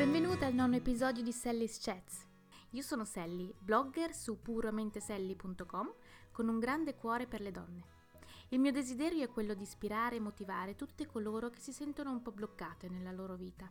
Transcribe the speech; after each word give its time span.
Benvenuta 0.00 0.46
al 0.46 0.54
nono 0.54 0.76
episodio 0.76 1.22
di 1.22 1.30
Sally's 1.30 1.78
Chats. 1.78 2.24
Io 2.70 2.80
sono 2.80 3.04
Sally, 3.04 3.52
blogger 3.58 4.14
su 4.14 4.40
puramenteselly.com 4.40 5.92
con 6.32 6.48
un 6.48 6.58
grande 6.58 6.94
cuore 6.94 7.26
per 7.26 7.42
le 7.42 7.50
donne. 7.50 7.84
Il 8.48 8.60
mio 8.60 8.72
desiderio 8.72 9.22
è 9.22 9.28
quello 9.28 9.52
di 9.52 9.64
ispirare 9.64 10.16
e 10.16 10.20
motivare 10.20 10.74
tutte 10.74 11.04
coloro 11.04 11.50
che 11.50 11.60
si 11.60 11.70
sentono 11.74 12.12
un 12.12 12.22
po' 12.22 12.32
bloccate 12.32 12.88
nella 12.88 13.12
loro 13.12 13.34
vita. 13.34 13.70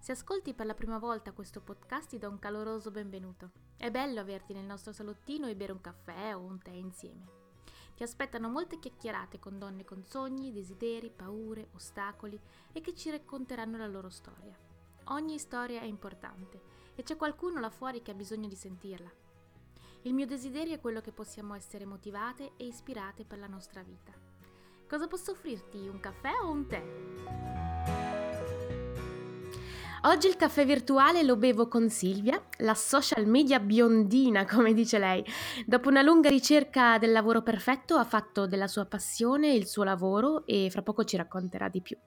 Se 0.00 0.10
ascolti 0.10 0.54
per 0.54 0.66
la 0.66 0.74
prima 0.74 0.98
volta 0.98 1.30
questo 1.30 1.60
podcast 1.60 2.08
ti 2.08 2.18
do 2.18 2.28
un 2.28 2.40
caloroso 2.40 2.90
benvenuto. 2.90 3.52
È 3.76 3.92
bello 3.92 4.18
averti 4.18 4.52
nel 4.52 4.64
nostro 4.64 4.92
salottino 4.92 5.46
e 5.46 5.54
bere 5.54 5.70
un 5.70 5.80
caffè 5.80 6.34
o 6.34 6.40
un 6.40 6.58
tè 6.60 6.72
insieme. 6.72 7.26
Ti 7.94 8.02
aspettano 8.02 8.48
molte 8.48 8.80
chiacchierate 8.80 9.38
con 9.38 9.56
donne 9.56 9.84
con 9.84 10.02
sogni, 10.04 10.50
desideri, 10.50 11.12
paure, 11.14 11.68
ostacoli 11.74 12.40
e 12.72 12.80
che 12.80 12.92
ci 12.92 13.08
racconteranno 13.10 13.78
la 13.78 13.86
loro 13.86 14.08
storia. 14.08 14.69
Ogni 15.12 15.38
storia 15.38 15.80
è 15.80 15.86
importante 15.86 16.60
e 16.94 17.02
c'è 17.02 17.16
qualcuno 17.16 17.58
là 17.58 17.68
fuori 17.68 18.00
che 18.00 18.12
ha 18.12 18.14
bisogno 18.14 18.46
di 18.46 18.54
sentirla. 18.54 19.10
Il 20.02 20.14
mio 20.14 20.24
desiderio 20.24 20.74
è 20.74 20.80
quello 20.80 21.00
che 21.00 21.10
possiamo 21.10 21.54
essere 21.54 21.84
motivate 21.84 22.52
e 22.56 22.66
ispirate 22.66 23.24
per 23.24 23.38
la 23.40 23.48
nostra 23.48 23.82
vita. 23.82 24.12
Cosa 24.88 25.08
posso 25.08 25.32
offrirti? 25.32 25.78
Un 25.88 25.98
caffè 25.98 26.30
o 26.40 26.50
un 26.50 26.66
tè? 26.68 26.82
Oggi 30.02 30.28
il 30.28 30.36
caffè 30.36 30.64
virtuale 30.64 31.24
lo 31.24 31.36
bevo 31.36 31.66
con 31.66 31.90
Silvia, 31.90 32.40
la 32.58 32.74
social 32.74 33.26
media 33.26 33.58
biondina, 33.58 34.46
come 34.46 34.72
dice 34.72 34.98
lei. 34.98 35.24
Dopo 35.66 35.88
una 35.88 36.02
lunga 36.02 36.28
ricerca 36.28 36.98
del 36.98 37.10
lavoro 37.10 37.42
perfetto 37.42 37.96
ha 37.96 38.04
fatto 38.04 38.46
della 38.46 38.68
sua 38.68 38.86
passione 38.86 39.52
il 39.52 39.66
suo 39.66 39.82
lavoro 39.82 40.46
e 40.46 40.68
fra 40.70 40.82
poco 40.82 41.02
ci 41.02 41.16
racconterà 41.16 41.68
di 41.68 41.82
più. 41.82 41.98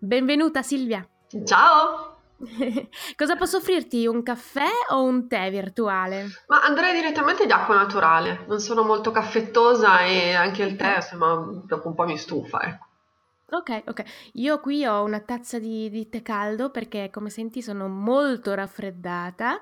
Benvenuta 0.00 0.62
Silvia! 0.62 1.08
Ciao! 1.44 2.19
Cosa 3.16 3.36
posso 3.36 3.58
offrirti? 3.58 4.06
Un 4.06 4.22
caffè 4.22 4.68
o 4.90 5.02
un 5.02 5.28
tè 5.28 5.50
virtuale? 5.50 6.26
Ma 6.48 6.62
andrei 6.62 6.94
direttamente 6.94 7.46
di 7.46 7.52
acqua 7.52 7.74
naturale. 7.76 8.44
Non 8.46 8.60
sono 8.60 8.82
molto 8.82 9.10
caffettosa 9.10 10.00
e 10.00 10.34
anche 10.34 10.62
il 10.62 10.76
tè, 10.76 10.96
insomma, 10.96 11.34
dopo 11.64 11.88
un 11.88 11.94
po' 11.94 12.04
mi 12.04 12.16
stufa, 12.16 12.60
ecco. 12.62 12.88
Ok, 13.52 13.82
ok. 13.86 14.02
Io 14.34 14.60
qui 14.60 14.86
ho 14.86 15.02
una 15.02 15.20
tazza 15.20 15.58
di, 15.58 15.90
di 15.90 16.08
tè 16.08 16.22
caldo 16.22 16.70
perché, 16.70 17.10
come 17.10 17.30
senti, 17.30 17.62
sono 17.62 17.88
molto 17.88 18.54
raffreddata 18.54 19.58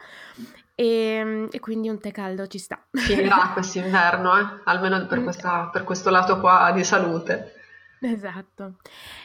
e, 0.75 1.49
e 1.51 1.61
quindi 1.61 1.89
un 1.89 1.99
tè 1.99 2.13
caldo 2.13 2.47
ci 2.47 2.59
sta. 2.59 2.79
Finirà 2.93 3.51
quest'inverno, 3.55 4.39
eh? 4.39 4.47
almeno 4.65 5.07
per, 5.07 5.23
questa, 5.25 5.71
per 5.73 5.85
questo 5.85 6.11
lato 6.11 6.39
qua 6.39 6.71
di 6.75 6.85
salute. 6.85 7.55
Esatto. 8.01 8.77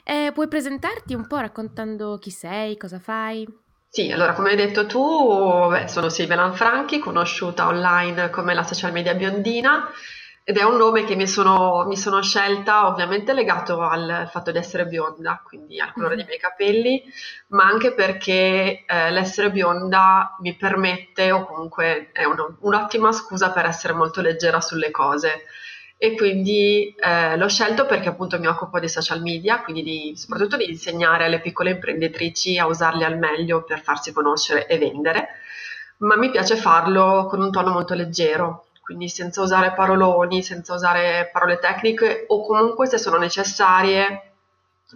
Eh, 0.04 0.32
puoi 0.34 0.48
presentarti 0.48 1.14
un 1.14 1.28
po' 1.28 1.38
raccontando 1.38 2.18
chi 2.18 2.32
sei, 2.32 2.78
cosa 2.78 3.00
fai? 3.00 3.48
Sì, 3.88 4.12
allora 4.12 4.34
come 4.34 4.50
hai 4.50 4.56
detto 4.56 4.88
tu, 4.88 5.68
beh, 5.70 5.88
sono 5.88 6.10
Silvia 6.10 6.36
Lanfranchi, 6.36 6.98
conosciuta 6.98 7.68
online 7.68 8.32
come 8.32 8.56
la 8.56 8.64
social 8.64 8.92
media 8.92 9.14
biondina 9.14 9.88
ed 10.44 10.58
è 10.58 10.64
un 10.64 10.78
nome 10.78 11.06
che 11.06 11.16
mi 11.16 11.28
sono, 11.28 11.86
mi 11.88 11.96
sono 11.96 12.22
scelta 12.24 12.88
ovviamente 12.88 13.34
legato 13.34 13.80
al 13.82 14.28
fatto 14.32 14.52
di 14.52 14.58
essere 14.58 14.88
bionda, 14.88 15.42
quindi 15.46 15.80
al 15.80 15.94
colore 15.94 16.16
dei 16.16 16.26
miei 16.26 16.40
capelli, 16.42 17.04
ma 17.50 17.66
anche 17.66 17.94
perché 17.94 18.84
eh, 18.86 19.12
l'essere 19.12 19.52
bionda 19.52 20.36
mi 20.40 20.56
permette 20.56 21.32
o 21.32 21.46
comunque 21.46 22.10
è 22.14 22.26
un, 22.26 22.56
un'ottima 22.62 23.12
scusa 23.12 23.52
per 23.52 23.66
essere 23.66 23.94
molto 23.94 24.22
leggera 24.22 24.60
sulle 24.60 24.90
cose 24.90 25.44
e 26.04 26.18
quindi 26.18 26.94
eh, 27.00 27.38
l'ho 27.38 27.48
scelto 27.48 27.86
perché 27.86 28.10
appunto 28.10 28.38
mi 28.38 28.48
occupo 28.48 28.78
di 28.78 28.90
social 28.90 29.22
media, 29.22 29.62
quindi 29.62 29.84
di, 29.84 30.14
soprattutto 30.18 30.58
di 30.58 30.70
insegnare 30.70 31.24
alle 31.24 31.40
piccole 31.40 31.70
imprenditrici 31.70 32.58
a 32.58 32.66
usarli 32.68 33.06
al 33.06 33.18
meglio 33.18 33.64
per 33.64 33.82
farsi 33.82 34.12
conoscere 34.12 34.68
e 34.68 34.78
vendere, 34.78 35.30
ma 36.00 36.18
mi 36.18 36.30
piace 36.30 36.58
farlo 36.58 37.26
con 37.30 37.42
un 37.42 37.52
tono 37.54 37.72
molto 37.72 37.94
leggero, 37.94 38.66
quindi 38.82 39.08
senza 39.08 39.42
usare 39.42 39.72
paroloni, 39.72 40.44
senza 40.44 40.74
usare 40.74 41.30
parole 41.32 41.58
tecniche 41.60 42.26
o 42.28 42.46
comunque 42.46 42.86
se 42.86 42.98
sono 42.98 43.18
necessarie 43.18 44.32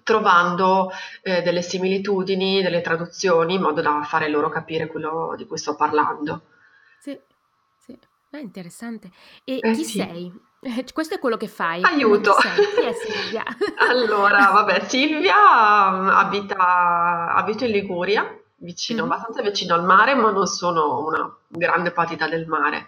trovando 0.03 0.91
eh, 1.21 1.41
delle 1.41 1.61
similitudini, 1.61 2.61
delle 2.61 2.81
traduzioni 2.81 3.53
in 3.53 3.61
modo 3.61 3.79
da 3.79 4.03
fare 4.03 4.27
loro 4.27 4.49
capire 4.49 4.87
quello 4.87 5.35
di 5.37 5.47
cui 5.47 5.57
sto 5.57 5.73
parlando. 5.77 6.41
Sì, 6.99 7.17
sì, 7.77 7.97
è 8.29 8.37
interessante. 8.39 9.09
E 9.45 9.59
Eh 9.61 9.71
chi 9.71 9.85
sì. 9.85 9.99
sei? 9.99 10.46
Eh, 10.67 10.83
Questo 10.93 11.15
è 11.15 11.19
quello 11.19 11.37
che 11.37 11.47
fai. 11.47 11.81
Aiuto! 11.83 12.33
Chi 12.35 12.81
è 12.83 12.91
Silvia? 12.93 13.43
Allora, 13.89 14.49
vabbè, 14.51 14.83
Silvia 14.85 15.35
um, 15.87 16.09
abita, 16.09 17.33
abito 17.35 17.63
in 17.63 17.71
Liguria, 17.71 18.37
vicino, 18.57 19.05
Mhm. 19.05 19.11
abbastanza 19.11 19.41
vicino 19.41 19.75
al 19.75 19.85
mare, 19.85 20.13
ma 20.15 20.29
non 20.31 20.45
sono 20.45 21.05
una 21.05 21.33
grande 21.47 21.91
patita 21.91 22.27
del 22.27 22.47
mare. 22.47 22.87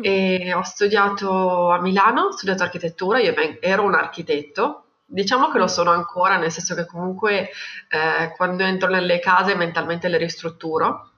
E 0.00 0.52
ho 0.54 0.62
studiato 0.64 1.70
a 1.70 1.80
Milano, 1.80 2.22
ho 2.22 2.30
studiato 2.32 2.64
architettura, 2.64 3.20
io 3.20 3.32
ero 3.60 3.82
un 3.84 3.94
architetto, 3.94 4.86
diciamo 5.04 5.50
che 5.52 5.58
lo 5.58 5.68
sono 5.68 5.90
ancora, 5.92 6.36
nel 6.36 6.50
senso 6.50 6.74
che 6.74 6.84
comunque 6.84 7.50
eh, 7.90 8.32
quando 8.36 8.64
entro 8.64 8.88
nelle 8.90 9.20
case 9.20 9.54
mentalmente 9.54 10.08
le 10.08 10.18
ristrutturo, 10.18 11.10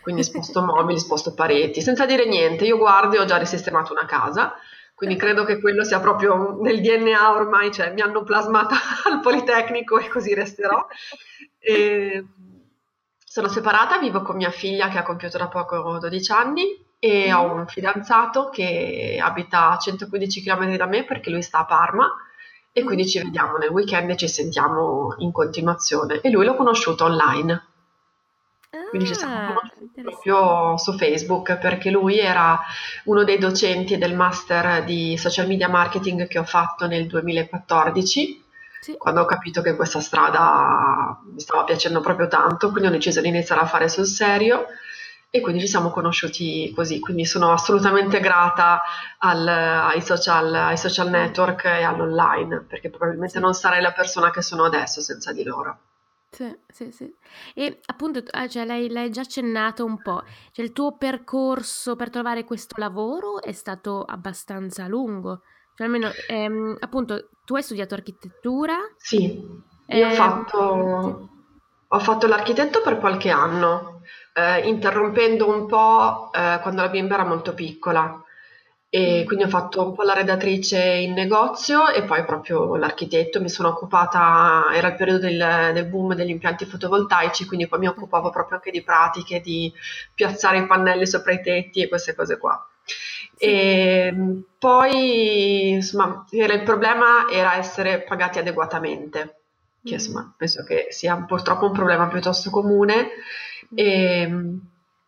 quindi 0.00 0.24
sposto 0.24 0.60
mobili, 0.64 0.98
sposto 0.98 1.34
pareti, 1.34 1.80
senza 1.82 2.04
dire 2.04 2.26
niente, 2.26 2.64
io 2.64 2.78
guardo 2.78 3.14
e 3.14 3.20
ho 3.20 3.24
già 3.26 3.36
risistemato 3.36 3.92
una 3.92 4.06
casa. 4.06 4.54
Quindi 4.96 5.16
credo 5.16 5.44
che 5.44 5.60
quello 5.60 5.84
sia 5.84 6.00
proprio 6.00 6.56
nel 6.62 6.80
DNA 6.80 7.30
ormai, 7.30 7.70
cioè 7.70 7.92
mi 7.92 8.00
hanno 8.00 8.22
plasmata 8.22 8.76
al 9.04 9.20
Politecnico 9.20 9.98
e 9.98 10.08
così 10.08 10.32
resterò. 10.32 10.86
E 11.58 12.24
sono 13.22 13.48
separata, 13.48 13.98
vivo 13.98 14.22
con 14.22 14.36
mia 14.36 14.50
figlia 14.50 14.88
che 14.88 14.96
ha 14.96 15.02
compiuto 15.02 15.36
da 15.36 15.48
poco 15.48 15.98
12 15.98 16.32
anni 16.32 16.64
e 16.98 17.30
ho 17.30 17.46
Mhm. 17.46 17.58
un 17.58 17.66
fidanzato 17.66 18.48
che 18.48 19.18
abita 19.20 19.72
a 19.72 19.76
115 19.78 20.42
km 20.42 20.76
da 20.76 20.86
me 20.86 21.04
perché 21.04 21.28
lui 21.28 21.42
sta 21.42 21.58
a 21.58 21.66
Parma 21.66 22.10
e 22.72 22.82
quindi 22.82 23.02
Mhm. 23.02 23.08
ci 23.08 23.18
vediamo 23.22 23.58
nel 23.58 23.68
weekend 23.68 24.08
e 24.10 24.16
ci 24.16 24.28
sentiamo 24.28 25.14
in 25.18 25.30
continuazione. 25.30 26.20
E 26.22 26.30
lui 26.30 26.46
l'ho 26.46 26.56
conosciuto 26.56 27.04
online. 27.04 27.64
Quindi 28.88 29.06
ci 29.08 29.14
siamo 29.14 29.34
Ah, 29.34 29.46
conosciuti 29.46 30.00
proprio 30.02 30.76
su 30.78 30.96
Facebook 30.96 31.56
perché 31.58 31.90
lui 31.90 32.18
era 32.18 32.58
uno 33.04 33.24
dei 33.24 33.38
docenti 33.38 33.98
del 33.98 34.14
master 34.14 34.84
di 34.84 35.16
social 35.16 35.46
media 35.46 35.68
marketing 35.68 36.26
che 36.28 36.38
ho 36.38 36.44
fatto 36.44 36.86
nel 36.86 37.06
2014, 37.06 38.44
Sì. 38.80 38.96
quando 38.96 39.22
ho 39.22 39.24
capito 39.24 39.60
che 39.62 39.74
questa 39.74 40.00
strada 40.00 41.18
mi 41.32 41.40
stava 41.40 41.64
piacendo 41.64 42.00
proprio 42.00 42.28
tanto, 42.28 42.70
quindi 42.70 42.88
ho 42.88 42.92
deciso 42.92 43.20
di 43.20 43.28
iniziare 43.28 43.60
a 43.62 43.66
fare 43.66 43.88
sul 43.88 44.06
serio 44.06 44.66
e 45.30 45.40
quindi 45.40 45.60
ci 45.62 45.66
siamo 45.68 45.90
conosciuti 45.90 46.72
così. 46.74 47.00
Quindi 47.00 47.24
sono 47.26 47.52
assolutamente 47.52 48.20
grata 48.20 48.82
al- 49.18 49.46
ai 49.48 50.00
social, 50.00 50.54
ai 50.54 50.76
social 50.78 51.10
network 51.10 51.64
e 51.64 51.82
all'online 51.82 52.64
perché 52.68 52.88
probabilmente 52.90 53.38
non 53.40 53.52
sarei 53.54 53.82
la 53.82 53.92
persona 53.92 54.30
che 54.30 54.42
sono 54.42 54.64
adesso 54.64 55.00
senza 55.00 55.32
di 55.32 55.42
loro. 55.44 55.78
Sì, 56.36 56.54
sì, 56.68 56.90
sì. 56.92 57.16
E 57.54 57.80
appunto, 57.86 58.22
ah, 58.32 58.46
cioè, 58.46 58.66
l'hai, 58.66 58.90
l'hai 58.90 59.10
già 59.10 59.22
accennato 59.22 59.86
un 59.86 60.02
po', 60.02 60.22
cioè 60.52 60.66
il 60.66 60.72
tuo 60.72 60.98
percorso 60.98 61.96
per 61.96 62.10
trovare 62.10 62.44
questo 62.44 62.78
lavoro 62.78 63.40
è 63.40 63.52
stato 63.52 64.02
abbastanza 64.02 64.86
lungo, 64.86 65.40
cioè 65.74 65.86
almeno, 65.86 66.10
ehm, 66.28 66.76
appunto, 66.80 67.30
tu 67.42 67.54
hai 67.54 67.62
studiato 67.62 67.94
architettura, 67.94 68.76
Sì, 68.98 69.40
io 69.90 70.06
ho 70.06 70.10
ehm, 70.10 70.44
sì, 70.98 71.16
fatto, 71.16 71.28
ho 71.88 71.98
fatto 72.00 72.26
l'architetto 72.26 72.82
per 72.82 72.98
qualche 72.98 73.30
anno, 73.30 74.02
eh, 74.34 74.66
interrompendo 74.68 75.48
un 75.48 75.66
po' 75.66 76.30
eh, 76.32 76.58
quando 76.60 76.82
la 76.82 76.88
bimba 76.88 77.14
era 77.14 77.24
molto 77.24 77.54
piccola. 77.54 78.20
E 78.88 79.24
mm, 79.24 79.26
quindi 79.26 79.44
ho 79.44 79.48
fatto 79.48 79.84
un 79.84 79.94
po' 79.94 80.02
la 80.04 80.14
redattrice 80.14 80.78
in 80.80 81.12
negozio 81.12 81.88
e 81.90 82.04
poi 82.04 82.24
proprio 82.24 82.76
l'architetto, 82.76 83.40
mi 83.40 83.48
sono 83.48 83.68
occupata, 83.68 84.66
era 84.72 84.88
il 84.88 84.94
periodo 84.96 85.18
del, 85.20 85.70
del 85.74 85.86
boom 85.86 86.14
degli 86.14 86.30
impianti 86.30 86.64
fotovoltaici, 86.64 87.46
quindi 87.46 87.66
poi 87.68 87.80
mi 87.80 87.88
occupavo 87.88 88.30
proprio 88.30 88.56
anche 88.56 88.70
di 88.70 88.82
pratiche, 88.82 89.40
di 89.40 89.72
piazzare 90.14 90.58
i 90.58 90.66
pannelli 90.66 91.06
sopra 91.06 91.32
i 91.32 91.42
tetti 91.42 91.82
e 91.82 91.88
queste 91.88 92.14
cose 92.14 92.38
qua. 92.38 92.64
sì, 93.36 93.50
E 93.50 94.14
poi, 94.58 95.70
insomma, 95.70 96.24
era- 96.30 96.54
il 96.54 96.62
problema 96.62 97.28
era 97.30 97.56
essere 97.56 98.02
pagati 98.02 98.38
adeguatamente, 98.38 99.42
che 99.84 99.94
mhm, 99.94 99.94
insomma 99.94 100.32
penso 100.36 100.64
che 100.64 100.86
sia 100.90 101.16
purtroppo 101.24 101.66
un 101.66 101.72
problema 101.72 102.08
piuttosto 102.08 102.50
comune. 102.50 103.08
mm, 103.72 103.74
E 103.74 104.26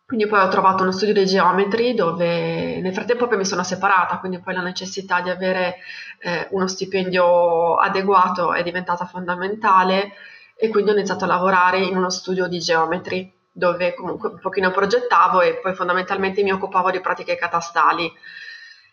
quindi 0.09 0.25
poi 0.25 0.39
ho 0.39 0.47
trovato 0.47 0.81
uno 0.81 0.91
studio 0.91 1.13
di 1.13 1.23
geometri 1.23 1.93
dove 1.93 2.81
nel 2.81 2.93
frattempo 2.93 3.27
poi 3.27 3.37
mi 3.37 3.45
sono 3.45 3.61
separata, 3.61 4.17
quindi 4.17 4.39
poi 4.39 4.55
la 4.55 4.63
necessità 4.63 5.21
di 5.21 5.29
avere 5.29 5.75
eh, 6.17 6.47
uno 6.49 6.65
stipendio 6.65 7.75
adeguato 7.75 8.53
è 8.53 8.63
diventata 8.63 9.05
fondamentale 9.05 10.13
e 10.55 10.69
quindi 10.69 10.89
ho 10.89 10.93
iniziato 10.95 11.25
a 11.25 11.27
lavorare 11.27 11.81
in 11.81 11.95
uno 11.95 12.09
studio 12.09 12.47
di 12.47 12.57
geometri 12.57 13.31
dove 13.51 13.93
comunque 13.93 14.29
un 14.29 14.39
pochino 14.39 14.71
progettavo 14.71 15.41
e 15.41 15.59
poi 15.61 15.75
fondamentalmente 15.75 16.41
mi 16.41 16.51
occupavo 16.51 16.89
di 16.89 17.01
pratiche 17.01 17.35
catastali 17.35 18.11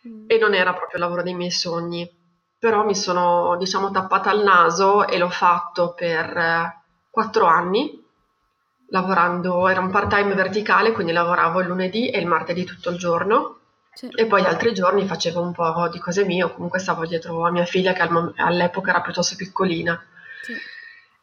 mm, 0.06 0.24
e 0.26 0.36
non 0.36 0.52
era 0.52 0.74
proprio 0.74 0.98
il 0.98 1.00
lavoro 1.00 1.22
dei 1.22 1.32
miei 1.32 1.50
sogni, 1.50 2.06
però 2.58 2.84
mi 2.84 2.94
sono 2.94 3.56
diciamo 3.56 3.90
tappata 3.90 4.28
al 4.28 4.42
naso 4.42 5.06
e 5.08 5.16
l'ho 5.16 5.30
fatto 5.30 5.94
per 5.94 6.36
eh, 6.36 6.82
quattro 7.08 7.46
anni 7.46 8.04
lavorando, 8.88 9.68
era 9.68 9.80
un 9.80 9.90
part-time 9.90 10.34
verticale, 10.34 10.92
quindi 10.92 11.12
lavoravo 11.12 11.60
il 11.60 11.66
lunedì 11.66 12.08
e 12.10 12.18
il 12.18 12.26
martedì 12.26 12.64
tutto 12.64 12.90
il 12.90 12.98
giorno. 12.98 13.58
Sì. 13.92 14.08
E 14.14 14.26
poi 14.26 14.42
gli 14.42 14.46
altri 14.46 14.74
giorni 14.74 15.06
facevo 15.06 15.40
un 15.40 15.52
po' 15.52 15.88
di 15.88 15.98
cose 15.98 16.24
mie, 16.24 16.44
o 16.44 16.52
comunque 16.52 16.78
stavo 16.78 17.06
dietro 17.06 17.46
a 17.46 17.50
mia 17.50 17.64
figlia 17.64 17.92
che 17.92 18.02
all'epoca 18.36 18.90
era 18.90 19.00
piuttosto 19.00 19.36
piccolina. 19.36 20.00
Sì. 20.42 20.54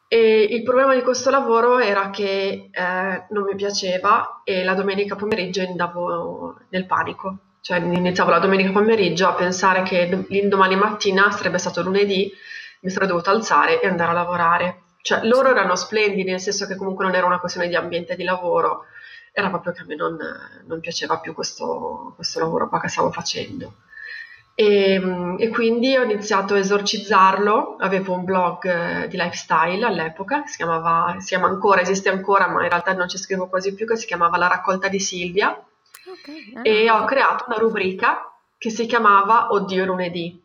E 0.08 0.42
il 0.42 0.62
problema 0.62 0.94
di 0.94 1.02
questo 1.02 1.30
lavoro 1.30 1.78
era 1.78 2.10
che 2.10 2.68
eh, 2.70 3.24
non 3.30 3.44
mi 3.44 3.54
piaceva 3.56 4.42
e 4.44 4.62
la 4.62 4.74
domenica 4.74 5.16
pomeriggio 5.16 5.62
andavo 5.62 6.58
nel 6.68 6.86
panico. 6.86 7.36
Cioè 7.60 7.78
iniziavo 7.78 8.30
la 8.30 8.38
domenica 8.38 8.70
pomeriggio 8.70 9.26
a 9.26 9.34
pensare 9.34 9.82
che 9.82 10.26
l'indomani 10.28 10.76
mattina 10.76 11.30
sarebbe 11.30 11.58
stato 11.58 11.82
lunedì, 11.82 12.30
mi 12.80 12.90
sarei 12.90 13.08
dovuta 13.08 13.30
alzare 13.30 13.80
e 13.80 13.86
andare 13.86 14.10
a 14.10 14.14
lavorare. 14.14 14.82
Cioè 15.04 15.20
loro 15.24 15.50
erano 15.50 15.76
splendidi, 15.76 16.30
nel 16.30 16.40
senso 16.40 16.66
che 16.66 16.76
comunque 16.76 17.04
non 17.04 17.14
era 17.14 17.26
una 17.26 17.38
questione 17.38 17.68
di 17.68 17.76
ambiente 17.76 18.16
di 18.16 18.24
lavoro, 18.24 18.86
era 19.32 19.50
proprio 19.50 19.74
che 19.74 19.82
a 19.82 19.84
me 19.84 19.96
non, 19.96 20.16
non 20.64 20.80
piaceva 20.80 21.18
più 21.18 21.34
questo, 21.34 22.14
questo 22.14 22.40
lavoro 22.40 22.70
qua 22.70 22.80
che 22.80 22.88
stavo 22.88 23.12
facendo. 23.12 23.74
E, 24.54 25.36
e, 25.38 25.48
quindi 25.50 25.94
ho 25.94 26.04
iniziato 26.04 26.54
a 26.54 26.58
esorcizzarlo, 26.58 27.76
avevo 27.80 28.14
un 28.14 28.24
blog 28.24 28.64
eh, 28.64 29.08
di 29.08 29.18
lifestyle 29.18 29.84
all'epoca, 29.84 30.46
si 30.46 30.56
chiamava, 30.56 31.16
si 31.18 31.26
chiama 31.26 31.48
ancora, 31.48 31.82
esiste 31.82 32.08
ancora, 32.08 32.48
ma 32.48 32.62
in 32.62 32.70
realtà 32.70 32.94
non 32.94 33.06
ci 33.06 33.18
scrivo 33.18 33.46
quasi 33.46 33.74
più, 33.74 33.86
che 33.86 33.96
si 33.96 34.06
chiamava 34.06 34.38
La 34.38 34.48
raccolta 34.48 34.88
di 34.88 35.00
Silvia 35.00 35.50
okay, 36.06 36.62
e 36.62 36.90
ho 36.90 37.04
creato 37.04 37.44
una 37.48 37.58
rubrica 37.58 38.32
che 38.56 38.70
si 38.70 38.86
chiamava 38.86 39.52
Oddio 39.52 39.84
lunedì. 39.84 40.43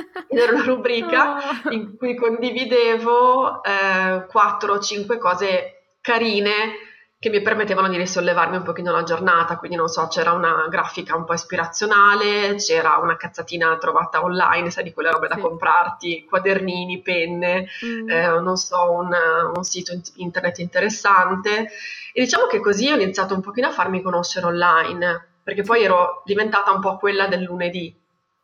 Era 0.28 0.52
una 0.52 0.64
rubrica 0.64 1.36
oh. 1.64 1.70
in 1.70 1.96
cui 1.96 2.14
condividevo 2.14 3.62
eh, 3.62 4.26
4 4.26 4.72
o 4.72 4.78
5 4.78 5.18
cose 5.18 5.82
carine 6.00 6.88
che 7.20 7.28
mi 7.28 7.42
permettevano 7.42 7.90
di 7.90 7.98
risollevarmi 7.98 8.56
un 8.56 8.62
pochino 8.62 8.92
la 8.92 9.02
giornata, 9.02 9.58
quindi 9.58 9.76
non 9.76 9.88
so, 9.88 10.08
c'era 10.08 10.32
una 10.32 10.66
grafica 10.70 11.14
un 11.16 11.26
po' 11.26 11.34
ispirazionale, 11.34 12.54
c'era 12.54 12.96
una 12.96 13.18
cazzatina 13.18 13.76
trovata 13.76 14.24
online, 14.24 14.70
sai 14.70 14.84
di 14.84 14.94
quelle 14.94 15.10
robe 15.10 15.28
sì. 15.30 15.34
da 15.34 15.40
comprarti, 15.42 16.24
quadernini, 16.24 17.02
penne, 17.02 17.66
mm. 17.84 18.08
eh, 18.08 18.40
non 18.40 18.56
so, 18.56 18.92
un, 18.92 19.14
un, 19.54 19.62
sito 19.62 19.92
internet 20.14 20.60
interessante. 20.60 21.68
E 22.14 22.22
diciamo 22.22 22.46
che 22.46 22.58
così 22.58 22.90
ho 22.90 22.94
iniziato 22.94 23.34
un 23.34 23.42
pochino 23.42 23.66
a 23.66 23.72
farmi 23.72 24.00
conoscere 24.00 24.46
online, 24.46 25.26
perché 25.42 25.60
poi 25.60 25.82
ero 25.82 26.22
diventata 26.24 26.72
un 26.72 26.80
po' 26.80 26.96
quella 26.96 27.26
del 27.26 27.42
lunedì. 27.42 27.94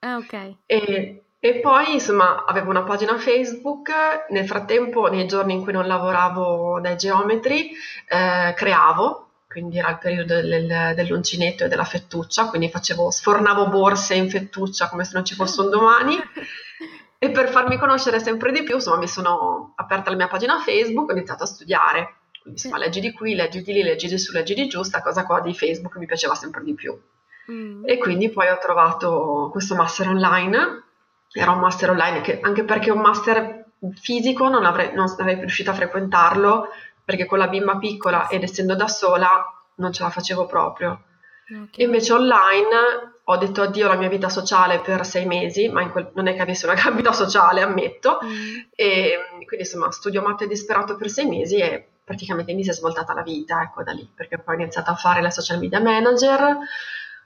Ah, 0.00 0.16
ok. 0.16 0.54
E, 0.66 1.22
e 1.38 1.60
poi, 1.60 1.92
insomma, 1.92 2.44
avevo 2.44 2.70
una 2.70 2.82
pagina 2.82 3.18
Facebook, 3.18 3.90
nel 4.30 4.46
frattempo, 4.46 5.06
nei 5.08 5.26
giorni 5.26 5.52
in 5.52 5.62
cui 5.62 5.72
non 5.72 5.86
lavoravo 5.86 6.80
dai 6.80 6.96
geometri, 6.96 7.70
eh, 8.08 8.54
creavo, 8.54 9.26
quindi 9.46 9.78
era 9.78 9.90
il 9.90 9.98
periodo 9.98 10.34
del, 10.40 10.92
dell'uncinetto 10.94 11.64
e 11.64 11.68
della 11.68 11.84
fettuccia, 11.84 12.48
quindi 12.48 12.68
facevo, 12.68 13.10
sfornavo 13.10 13.68
borse 13.68 14.14
in 14.14 14.28
fettuccia 14.30 14.88
come 14.88 15.04
se 15.04 15.12
non 15.14 15.24
ci 15.24 15.34
fosse 15.34 15.60
un 15.60 15.70
domani. 15.70 16.16
E 17.18 17.30
per 17.30 17.48
farmi 17.48 17.78
conoscere 17.78 18.20
sempre 18.20 18.52
di 18.52 18.62
più, 18.62 18.74
insomma, 18.74 18.98
mi 18.98 19.08
sono 19.08 19.72
aperta 19.76 20.10
la 20.10 20.16
mia 20.16 20.28
pagina 20.28 20.60
Facebook 20.60 21.08
e 21.08 21.14
ho 21.14 21.16
iniziato 21.16 21.44
a 21.44 21.46
studiare. 21.46 22.16
Quindi, 22.42 22.60
insomma, 22.60 22.76
leggi 22.76 23.00
di 23.00 23.10
qui, 23.10 23.34
leggi 23.34 23.62
di 23.62 23.72
lì, 23.72 23.82
leggi 23.82 24.06
di 24.06 24.18
su, 24.18 24.32
leggi 24.32 24.52
di 24.52 24.68
giù, 24.68 24.82
sta 24.82 25.00
cosa 25.00 25.24
qua 25.24 25.40
di 25.40 25.54
Facebook 25.54 25.96
mi 25.96 26.04
piaceva 26.04 26.34
sempre 26.34 26.62
di 26.62 26.74
più. 26.74 26.94
Mm. 27.50 27.84
E 27.86 27.96
quindi 27.96 28.28
poi 28.28 28.48
ho 28.48 28.58
trovato 28.58 29.48
questo 29.50 29.74
master 29.74 30.08
online 30.08 30.84
era 31.32 31.50
un 31.50 31.60
master 31.60 31.90
online, 31.90 32.20
che, 32.20 32.40
anche 32.40 32.64
perché 32.64 32.90
un 32.90 33.00
master 33.00 33.66
fisico 33.94 34.48
non 34.48 34.64
avrei, 34.64 34.94
non 34.94 35.08
sarei 35.08 35.36
riuscita 35.36 35.72
a 35.72 35.74
frequentarlo, 35.74 36.68
perché 37.04 37.26
con 37.26 37.38
la 37.38 37.48
bimba 37.48 37.76
piccola 37.76 38.28
ed 38.28 38.42
essendo 38.42 38.74
da 38.74 38.88
sola 38.88 39.44
non 39.76 39.92
ce 39.92 40.02
la 40.02 40.10
facevo 40.10 40.46
proprio. 40.46 41.02
Okay. 41.48 41.84
Invece 41.84 42.12
online 42.12 43.14
ho 43.22 43.36
detto 43.36 43.62
addio 43.62 43.86
alla 43.86 43.96
mia 43.96 44.08
vita 44.08 44.28
sociale 44.28 44.80
per 44.80 45.06
sei 45.06 45.26
mesi, 45.26 45.68
ma 45.68 45.88
quel, 45.90 46.10
non 46.14 46.26
è 46.26 46.34
che 46.34 46.42
avessi 46.42 46.64
una 46.64 46.74
gran 46.80 46.96
vita 46.96 47.12
sociale, 47.12 47.62
ammetto, 47.62 48.18
mm. 48.24 48.56
e 48.74 49.18
quindi 49.46 49.64
insomma 49.64 49.90
studio 49.92 50.22
matte 50.22 50.46
disperato 50.46 50.96
per 50.96 51.08
sei 51.08 51.26
mesi 51.26 51.56
e 51.58 51.86
praticamente 52.02 52.52
mi 52.52 52.64
si 52.64 52.70
è 52.70 52.72
svoltata 52.72 53.14
la 53.14 53.22
vita, 53.22 53.62
ecco 53.62 53.82
da 53.82 53.92
lì, 53.92 54.08
perché 54.12 54.38
poi 54.38 54.56
ho 54.56 54.60
iniziato 54.60 54.90
a 54.90 54.94
fare 54.94 55.20
la 55.22 55.30
social 55.30 55.58
media 55.58 55.80
manager, 55.80 56.56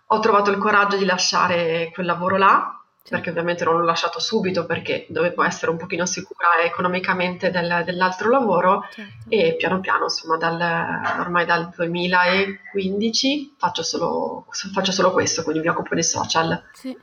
ho 0.06 0.20
trovato 0.20 0.50
il 0.50 0.58
coraggio 0.58 0.96
di 0.96 1.04
lasciare 1.04 1.90
quel 1.92 2.06
lavoro 2.06 2.36
là 2.36 2.79
perché 3.10 3.30
ovviamente 3.30 3.64
non 3.64 3.76
l'ho 3.76 3.84
lasciato 3.84 4.20
subito 4.20 4.64
perché 4.66 5.04
dovevo 5.08 5.42
essere 5.42 5.72
un 5.72 5.76
pochino 5.76 6.06
sicura 6.06 6.62
economicamente 6.62 7.50
del, 7.50 7.82
dell'altro 7.84 8.30
lavoro 8.30 8.86
certo. 8.92 9.26
e 9.28 9.56
piano 9.58 9.80
piano, 9.80 10.04
insomma, 10.04 10.36
dal, 10.36 11.18
ormai 11.18 11.44
dal 11.44 11.70
2015 11.74 13.56
faccio 13.58 13.82
solo, 13.82 14.46
faccio 14.72 14.92
solo, 14.92 15.10
questo, 15.10 15.42
quindi 15.42 15.60
mi 15.60 15.68
occupo 15.68 15.94
di 15.94 16.04
social. 16.04 16.70
Sì. 16.72 16.96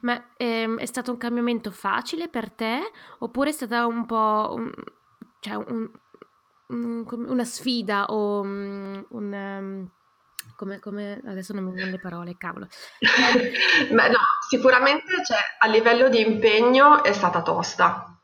Ma 0.00 0.20
ehm, 0.36 0.78
è 0.78 0.86
stato 0.86 1.12
un 1.12 1.16
cambiamento 1.16 1.70
facile 1.70 2.28
per 2.28 2.50
te 2.50 2.80
oppure 3.20 3.50
è 3.50 3.52
stata 3.52 3.86
un 3.86 4.04
po' 4.04 4.52
un, 4.56 4.70
cioè 5.38 5.54
un, 5.54 5.88
un, 6.68 7.04
una 7.28 7.44
sfida 7.44 8.06
o 8.06 8.40
un... 8.40 9.88
Come, 10.56 10.78
come, 10.78 11.20
adesso 11.26 11.52
non 11.52 11.64
mi 11.64 11.70
vengono 11.70 11.90
le 11.90 12.00
parole, 12.00 12.36
cavolo. 12.36 12.68
Beh, 13.90 14.08
no, 14.08 14.18
sicuramente 14.48 15.24
cioè, 15.24 15.38
a 15.58 15.66
livello 15.68 16.08
di 16.08 16.20
impegno 16.20 17.02
è 17.02 17.12
stata 17.12 17.42
tosta. 17.42 18.16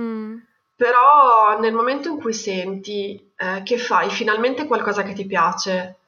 Mm. 0.00 0.36
Però 0.76 1.58
nel 1.60 1.72
momento 1.72 2.08
in 2.08 2.20
cui 2.20 2.34
senti 2.34 3.32
eh, 3.36 3.62
che 3.62 3.78
fai 3.78 4.10
finalmente 4.10 4.66
qualcosa 4.66 5.02
che 5.02 5.12
ti 5.12 5.24
piace 5.24 5.98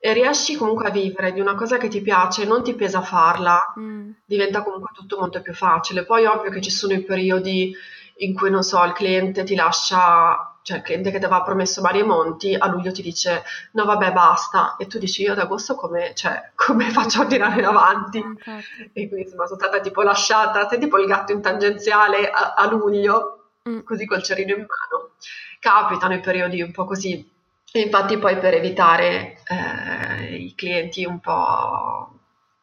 e 0.00 0.12
riesci 0.12 0.56
comunque 0.56 0.86
a 0.86 0.90
vivere 0.90 1.32
di 1.32 1.40
una 1.40 1.56
cosa 1.56 1.76
che 1.76 1.88
ti 1.88 2.00
piace 2.00 2.42
e 2.42 2.46
non 2.46 2.62
ti 2.62 2.74
pesa 2.74 3.02
farla, 3.02 3.74
mm. 3.78 4.10
diventa 4.24 4.62
comunque 4.62 4.90
tutto 4.92 5.18
molto 5.18 5.42
più 5.42 5.52
facile. 5.52 6.04
Poi 6.04 6.24
ovvio 6.24 6.50
che 6.50 6.60
ci 6.60 6.70
sono 6.70 6.92
i 6.92 7.02
periodi 7.02 7.74
in 8.18 8.34
cui, 8.34 8.50
non 8.50 8.62
so, 8.62 8.82
il 8.84 8.92
cliente 8.92 9.42
ti 9.42 9.54
lascia 9.54 10.57
cioè 10.68 10.76
il 10.76 10.82
cliente 10.82 11.10
che 11.10 11.18
ti 11.18 11.24
aveva 11.24 11.42
promesso 11.42 11.80
mari 11.80 12.00
e 12.00 12.04
monti, 12.04 12.54
a 12.54 12.66
luglio 12.66 12.92
ti 12.92 13.00
dice 13.00 13.42
no 13.72 13.86
vabbè 13.86 14.12
basta, 14.12 14.76
e 14.76 14.86
tu 14.86 14.98
dici 14.98 15.22
io 15.22 15.32
ad 15.32 15.38
agosto 15.38 15.74
come, 15.74 16.12
cioè, 16.14 16.50
come 16.54 16.90
faccio 16.90 17.22
a 17.22 17.26
tirare 17.26 17.60
in 17.60 17.64
avanti? 17.64 18.18
Okay. 18.18 18.62
E 18.92 19.08
quindi 19.08 19.22
insomma 19.22 19.46
sono 19.46 19.58
stata 19.58 19.80
tipo 19.80 20.02
lasciata, 20.02 20.68
sei 20.68 20.78
tipo 20.78 20.98
il 20.98 21.06
gatto 21.06 21.32
in 21.32 21.40
tangenziale 21.40 22.28
a, 22.28 22.52
a 22.52 22.68
luglio, 22.68 23.52
mm. 23.66 23.80
così 23.80 24.04
col 24.04 24.22
cerino 24.22 24.52
in 24.52 24.66
mano. 24.66 25.12
Capitano 25.58 26.12
i 26.14 26.20
periodi 26.20 26.60
un 26.60 26.70
po' 26.70 26.84
così, 26.84 27.26
e 27.72 27.80
infatti 27.80 28.18
poi 28.18 28.36
per 28.36 28.52
evitare 28.52 29.38
eh, 29.46 30.34
i 30.34 30.54
clienti 30.54 31.06
un 31.06 31.18
po' 31.18 32.12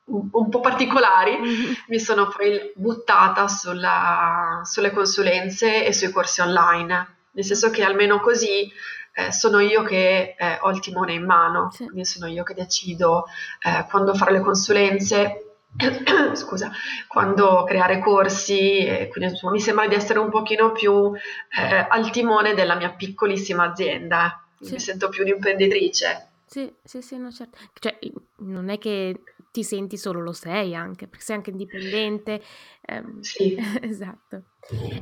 un, 0.05 0.49
po' 0.49 0.59
particolari, 0.59 1.39
mm-hmm. 1.39 1.73
mi 1.89 1.99
sono 1.99 2.27
poi 2.27 2.71
buttata 2.75 3.47
sulla, 3.47 4.61
sulle 4.63 4.91
consulenze 4.91 5.83
e 5.83 5.91
sui 5.91 6.11
corsi 6.11 6.41
online 6.41 7.13
nel 7.35 7.45
senso 7.45 7.69
che 7.69 7.83
almeno 7.83 8.19
così 8.19 8.71
eh, 9.13 9.31
sono 9.31 9.59
io 9.59 9.83
che 9.83 10.35
eh, 10.37 10.57
ho 10.61 10.69
il 10.71 10.79
timone 10.79 11.13
in 11.13 11.25
mano, 11.25 11.69
sì. 11.71 11.85
quindi 11.85 12.05
sono 12.05 12.27
io 12.27 12.43
che 12.43 12.53
decido 12.53 13.25
eh, 13.63 13.85
quando 13.89 14.13
fare 14.13 14.31
le 14.31 14.41
consulenze, 14.41 15.57
scusa, 16.33 16.71
quando 17.07 17.63
creare 17.65 17.99
corsi, 17.99 19.07
quindi 19.11 19.31
insomma, 19.31 19.53
mi 19.53 19.59
sembra 19.59 19.87
di 19.87 19.95
essere 19.95 20.19
un 20.19 20.29
pochino 20.29 20.71
più 20.71 21.13
eh, 21.13 21.87
al 21.89 22.09
timone 22.11 22.53
della 22.53 22.75
mia 22.75 22.91
piccolissima 22.91 23.63
azienda, 23.63 24.43
sì. 24.59 24.73
mi 24.73 24.79
sento 24.79 25.09
più 25.09 25.23
un'imprenditrice. 25.23 26.29
Sì, 26.45 26.71
sì, 26.83 27.01
sì, 27.01 27.17
no, 27.17 27.31
certo. 27.31 27.57
Cioè, 27.79 27.97
non 28.39 28.69
è 28.69 28.77
che 28.77 29.19
ti 29.55 29.63
senti 29.63 29.95
solo, 29.95 30.19
lo 30.19 30.33
sei 30.33 30.75
anche, 30.75 31.07
perché 31.07 31.23
sei 31.23 31.37
anche 31.37 31.51
indipendente. 31.51 32.41
Ehm, 32.81 33.21
sì. 33.21 33.55
esatto. 33.81 34.41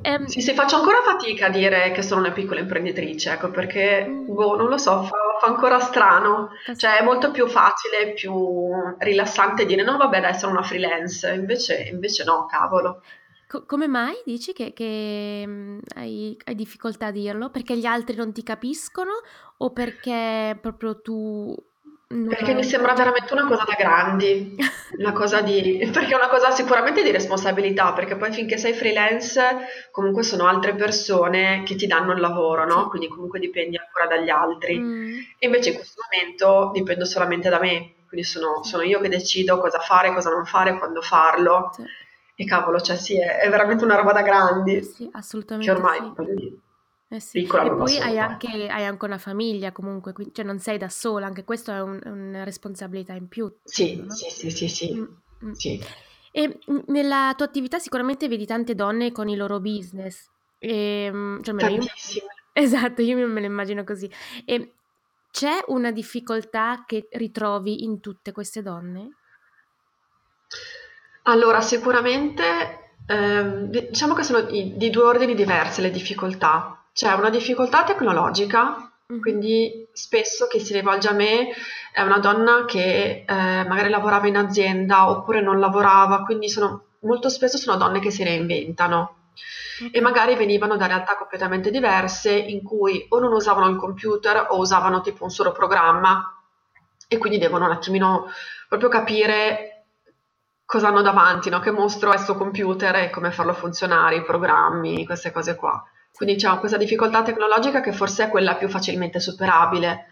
Ehm, 0.04 0.26
sì, 0.26 0.42
sì, 0.42 0.54
faccio 0.54 0.76
ancora 0.76 1.02
fatica 1.02 1.48
a 1.48 1.50
dire 1.50 1.92
che 1.92 2.04
sono 2.04 2.20
una 2.20 2.32
piccola 2.32 2.60
imprenditrice, 2.60 3.32
ecco, 3.32 3.50
perché, 3.50 4.06
mm. 4.06 4.32
boh, 4.32 4.56
non 4.56 4.68
lo 4.68 4.78
so, 4.78 5.02
fa, 5.02 5.18
fa 5.40 5.48
ancora 5.48 5.80
strano. 5.80 6.50
Cioè, 6.76 7.00
è 7.00 7.04
molto 7.04 7.32
più 7.32 7.48
facile, 7.48 8.14
più 8.14 8.70
rilassante 9.00 9.66
dire 9.66 9.82
no, 9.82 9.98
vabbè, 9.98 10.22
dai, 10.22 10.36
sono 10.36 10.52
una 10.52 10.62
freelance, 10.62 11.34
invece, 11.34 11.90
invece 11.92 12.24
no, 12.24 12.46
cavolo. 12.46 13.02
Co- 13.48 13.66
come 13.66 13.88
mai 13.88 14.22
dici 14.24 14.54
che, 14.54 14.72
che 14.72 15.44
mm, 15.48 15.80
hai, 15.96 16.38
hai 16.46 16.54
difficoltà 16.54 17.08
a 17.08 17.12
dirlo? 17.12 17.50
Perché 17.50 17.76
gli 17.76 17.88
altri 17.88 18.16
non 18.16 18.32
ti 18.32 18.44
capiscono 18.44 19.14
o 19.58 19.72
perché 19.72 20.56
proprio 20.62 21.02
tu 21.02 21.56
perché 22.27 22.53
mi 22.53 22.63
sembra 22.63 22.93
veramente 22.93 23.34
una 23.34 23.46
cosa 23.48 23.63
da 23.65 23.75
grandi, 23.77 24.55
una 24.98 25.12
cosa 25.13 25.41
di, 25.41 25.89
perché 25.91 26.13
è 26.13 26.17
una 26.17 26.29
cosa 26.29 26.51
sicuramente 26.51 27.01
di 27.01 27.12
responsabilità, 27.12 27.93
perché 27.93 28.15
poi 28.15 28.32
finché 28.32 28.58
sei 28.58 28.74
freelance 28.74 29.41
comunque 29.91 30.22
sono 30.24 30.46
altre 30.46 30.75
persone 30.75 31.63
che 31.63 31.75
ti 31.75 31.88
danno 31.88 32.13
il 32.13 32.20
lavoro, 32.20 32.65
no? 32.65 32.88
Quindi 32.89 33.08
comunque 33.08 33.39
dipendi 33.39 33.77
ancora 33.77 34.05
dagli 34.05 34.29
altri. 34.29 34.77
Mm. 34.77 35.17
E 35.39 35.46
invece 35.46 35.70
in 35.70 35.75
questo 35.75 36.01
momento 36.10 36.72
dipendo 36.74 37.05
solamente 37.05 37.50
da 37.50 37.60
me, 37.60 37.93
quindi 38.08 38.25
sono, 38.27 38.63
sono, 38.63 38.84
io 38.84 39.00
che 39.00 39.10
decido 39.10 39.60
cosa 39.60 39.79
fare, 39.79 40.13
cosa 40.13 40.29
non 40.29 40.46
fare, 40.46 40.77
quando 40.77 41.01
farlo. 41.01 41.72
Sì. 41.74 41.84
E 42.36 42.46
cavolo, 42.46 42.82
cioè 42.82 42.96
sì, 42.96 43.20
è, 43.20 43.39
è, 43.39 43.50
veramente 43.50 43.84
una 43.84 43.96
roba 43.96 44.12
da 44.12 44.24
grandi. 44.24 44.84
Sì, 44.84 45.08
assolutamente. 45.13 45.72
Che 45.72 45.77
ormai, 45.77 46.13
sì. 46.17 46.62
Eh 47.13 47.20
sì. 47.20 47.41
Piccola, 47.41 47.65
e 47.65 47.75
poi 47.75 47.98
hai 48.00 48.17
anche, 48.17 48.48
hai 48.67 48.86
anche, 48.86 49.05
una 49.05 49.20
famiglia 49.20 49.72
comunque, 49.72 50.13
quindi, 50.13 50.34
cioè 50.34 50.43
non 50.43 50.58
sei 50.58 50.79
da 50.79 50.89
sola, 50.89 51.27
anche 51.27 51.43
questo 51.43 51.72
è 51.72 51.79
un, 51.79 52.01
una 52.03 52.43
responsabilità 52.43 53.13
in 53.13 53.27
più. 53.27 53.55
Sì, 53.63 53.98
no? 53.98 54.12
sì, 54.15 54.32
sì, 54.32 54.50
sì, 54.50 54.67
sì. 54.67 54.96
Mm, 54.96 55.03
mm. 55.46 55.51
sì. 55.51 55.79
E 56.32 56.58
nella 56.88 57.32
tua 57.38 57.46
attività 57.46 57.77
sicuramente 57.77 58.27
vedi 58.27 58.48
tante 58.48 58.74
donne 58.74 59.12
con 59.12 59.29
i 59.29 59.36
loro 59.36 59.60
business. 59.60 60.27
E, 60.58 61.03
ehm, 61.03 61.43
cioè. 61.43 61.70
Io, 61.70 61.84
esatto, 62.51 63.03
io 63.03 63.15
me 63.15 63.39
lo 63.39 63.46
immagino 63.46 63.84
così. 63.84 64.12
E 64.43 64.74
c'è 65.29 65.63
una 65.67 65.91
difficoltà 65.91 66.84
che 66.88 67.10
ritrovi 67.12 67.84
in 67.84 68.00
tutte 68.00 68.32
queste 68.32 68.63
donne? 68.63 69.12
Allora, 71.25 71.62
sicuramente 71.62 72.96
ehm, 73.05 73.65
diciamo 73.65 74.15
che 74.15 74.24
sono 74.24 74.41
di, 74.41 74.75
di 74.77 74.89
due 74.89 75.03
ordini 75.03 75.36
diverse 75.36 75.82
le 75.84 75.91
difficoltà. 75.91 76.83
C'è 76.94 77.12
una 77.14 77.30
difficoltà 77.30 77.84
tecnologica, 77.84 78.92
mm-hmm. 79.12 79.22
quindi 79.22 79.88
spesso 79.92 80.48
chi 80.48 80.60
si 80.60 80.74
rivolge 80.74 81.08
a 81.08 81.14
me 81.14 81.50
è 81.92 82.02
una 82.02 82.20
donna 82.20 82.66
che 82.66 83.26
eh, 83.28 83.66
magari 83.68 83.90
lavorava 83.90 84.28
in 84.28 84.38
azienda 84.38 85.10
oppure 85.10 85.42
non 85.42 85.60
lavorava, 85.60 86.24
quindi 86.24 86.50
sono, 86.50 86.86
molto 87.00 87.30
spesso 87.30 87.58
sono 87.58 87.78
donne 87.78 88.00
che 88.00 88.12
si 88.12 88.24
reinventano 88.24 89.18
e 89.92 90.02
magari 90.02 90.36
venivano 90.36 90.78
da 90.78 90.86
realtà 90.86 91.16
completamente 91.18 91.72
diverse 91.72 92.32
in 92.32 92.62
cui 92.62 93.06
o 93.10 93.20
non 93.20 93.34
usavano 93.34 93.70
il 93.70 93.78
computer 93.78 94.48
o 94.50 94.58
usavano 94.58 95.02
tipo 95.02 95.24
un 95.24 95.32
solo 95.32 95.52
programma 95.52 96.40
e 97.08 97.18
quindi 97.18 97.40
devono 97.40 97.66
un 97.66 97.72
attimino 97.72 98.28
proprio 98.70 98.90
capire 98.90 99.86
cosa 100.66 100.88
hanno 100.88 101.02
davanti, 101.02 101.50
no? 101.50 101.60
che 101.60 101.72
mostro 101.72 102.10
è 102.12 102.14
questo 102.14 102.36
computer 102.36 102.96
e 102.96 103.10
come 103.10 103.32
farlo 103.32 103.54
funzionare, 103.54 104.18
i 104.18 104.24
programmi, 104.24 105.06
queste 105.06 105.32
cose 105.32 105.56
qua. 105.56 105.84
Quindi 106.15 106.36
c'è 106.36 106.58
questa 106.60 106.77
difficoltà 106.77 107.24
tecnologica 107.24 107.82
che 107.82 107.91
forse 107.91 108.25
è 108.25 108.29
quella 108.29 108.55
più 108.55 108.70
facilmente 108.70 109.20
superabile, 109.20 110.08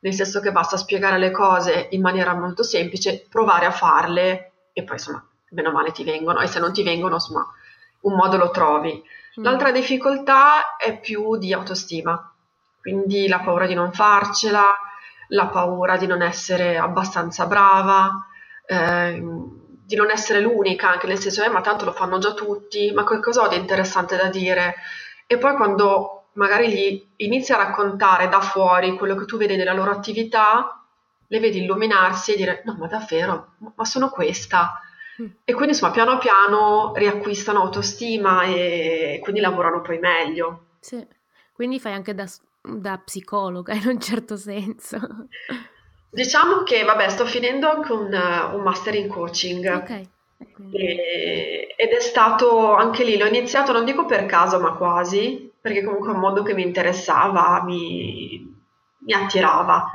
nel 0.00 0.14
senso 0.14 0.40
che 0.40 0.52
basta 0.52 0.76
spiegare 0.76 1.18
le 1.18 1.30
cose 1.30 1.88
in 1.90 2.00
maniera 2.00 2.34
molto 2.34 2.62
semplice, 2.62 3.26
provare 3.28 3.66
a 3.66 3.70
farle 3.70 4.52
e 4.72 4.82
poi 4.82 4.96
insomma, 4.96 5.26
bene 5.48 5.68
o 5.68 5.72
male 5.72 5.92
ti 5.92 6.04
vengono 6.04 6.40
e 6.40 6.46
se 6.46 6.60
non 6.60 6.72
ti 6.72 6.82
vengono, 6.82 7.14
insomma, 7.14 7.46
un 8.00 8.14
modo 8.14 8.36
lo 8.36 8.50
trovi. 8.50 9.02
Mm. 9.38 9.44
L'altra 9.44 9.70
difficoltà 9.70 10.76
è 10.76 10.98
più 10.98 11.36
di 11.36 11.52
autostima, 11.52 12.32
quindi 12.80 13.28
la 13.28 13.40
paura 13.40 13.66
di 13.66 13.74
non 13.74 13.92
farcela, 13.92 14.66
la 15.28 15.46
paura 15.46 15.96
di 15.96 16.06
non 16.06 16.22
essere 16.22 16.76
abbastanza 16.76 17.46
brava, 17.46 18.26
eh, 18.66 19.22
di 19.86 19.96
non 19.96 20.10
essere 20.10 20.40
l'unica, 20.40 20.90
anche 20.90 21.06
nel 21.06 21.18
senso, 21.18 21.42
eh, 21.44 21.48
ma 21.48 21.60
tanto 21.60 21.84
lo 21.84 21.92
fanno 21.92 22.18
già 22.18 22.32
tutti, 22.32 22.92
ma 22.92 23.04
qualcosa 23.04 23.42
ho 23.42 23.48
di 23.48 23.56
interessante 23.56 24.16
da 24.16 24.28
dire. 24.28 24.74
E 25.26 25.38
poi 25.38 25.54
quando 25.56 26.26
magari 26.34 26.70
gli 26.70 27.06
inizi 27.16 27.52
a 27.52 27.56
raccontare 27.56 28.28
da 28.28 28.40
fuori 28.40 28.96
quello 28.96 29.14
che 29.14 29.24
tu 29.24 29.36
vedi 29.36 29.56
nella 29.56 29.72
loro 29.72 29.90
attività, 29.90 30.84
le 31.26 31.40
vedi 31.40 31.62
illuminarsi 31.62 32.32
e 32.32 32.36
dire, 32.36 32.62
no, 32.64 32.76
ma 32.78 32.86
davvero, 32.86 33.54
ma 33.74 33.84
sono 33.84 34.10
questa. 34.10 34.80
Mm. 35.20 35.26
E 35.44 35.52
quindi 35.52 35.72
insomma 35.72 35.92
piano 35.92 36.18
piano 36.18 36.92
riacquistano 36.94 37.60
autostima 37.60 38.42
e 38.44 39.20
quindi 39.22 39.40
lavorano 39.40 39.80
poi 39.80 39.98
meglio. 39.98 40.66
Sì, 40.80 41.06
quindi 41.52 41.78
fai 41.78 41.92
anche 41.92 42.14
da, 42.14 42.26
da 42.60 42.98
psicologa 42.98 43.72
in 43.74 43.86
un 43.86 44.00
certo 44.00 44.36
senso. 44.36 44.98
Diciamo 46.10 46.62
che 46.62 46.84
vabbè, 46.84 47.08
sto 47.08 47.26
finendo 47.26 47.68
anche 47.68 47.92
un, 47.92 48.12
un 48.12 48.62
master 48.62 48.94
in 48.94 49.08
coaching. 49.08 49.66
Ok. 49.66 50.02
E, 50.72 51.74
ed 51.76 51.90
è 51.90 52.00
stato 52.00 52.74
anche 52.74 53.04
lì, 53.04 53.16
l'ho 53.16 53.26
iniziato 53.26 53.72
non 53.72 53.84
dico 53.84 54.04
per 54.04 54.26
caso, 54.26 54.60
ma 54.60 54.72
quasi, 54.72 55.52
perché 55.60 55.82
comunque 55.82 56.10
è 56.10 56.14
un 56.14 56.20
mondo 56.20 56.42
che 56.42 56.54
mi 56.54 56.62
interessava, 56.62 57.62
mi, 57.64 58.62
mi 58.98 59.12
attirava 59.12 59.90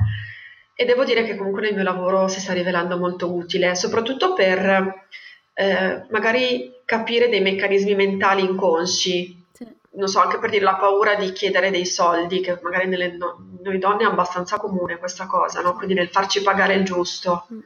e 0.80 0.86
devo 0.86 1.04
dire 1.04 1.24
che 1.24 1.36
comunque 1.36 1.60
nel 1.60 1.74
mio 1.74 1.82
lavoro 1.82 2.26
si 2.26 2.40
sta 2.40 2.54
rivelando 2.54 2.96
molto 2.96 3.30
utile, 3.30 3.74
soprattutto 3.74 4.32
per 4.32 5.04
eh, 5.52 6.06
magari 6.08 6.72
capire 6.86 7.28
dei 7.28 7.42
meccanismi 7.42 7.94
mentali 7.94 8.42
inconsci. 8.42 9.44
Sì. 9.52 9.66
Non 9.90 10.08
so, 10.08 10.20
anche 10.20 10.38
per 10.38 10.48
dire 10.48 10.64
la 10.64 10.76
paura 10.76 11.16
di 11.16 11.32
chiedere 11.32 11.70
dei 11.70 11.84
soldi, 11.84 12.40
che 12.40 12.58
magari 12.62 12.88
nelle, 12.88 13.14
no, 13.14 13.58
noi 13.62 13.76
donne 13.76 14.04
è 14.04 14.06
abbastanza 14.06 14.56
comune 14.56 14.96
questa 14.96 15.26
cosa, 15.26 15.60
no? 15.60 15.74
quindi 15.74 15.92
nel 15.92 16.08
farci 16.08 16.40
pagare 16.40 16.72
il 16.72 16.84
giusto. 16.84 17.46
Mm. 17.52 17.58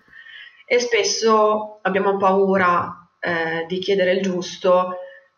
E 0.66 0.78
spesso 0.78 1.78
abbiamo 1.83 2.16
paura 2.16 3.09
eh, 3.21 3.64
di 3.66 3.78
chiedere 3.78 4.12
il 4.12 4.23
giusto 4.23 4.97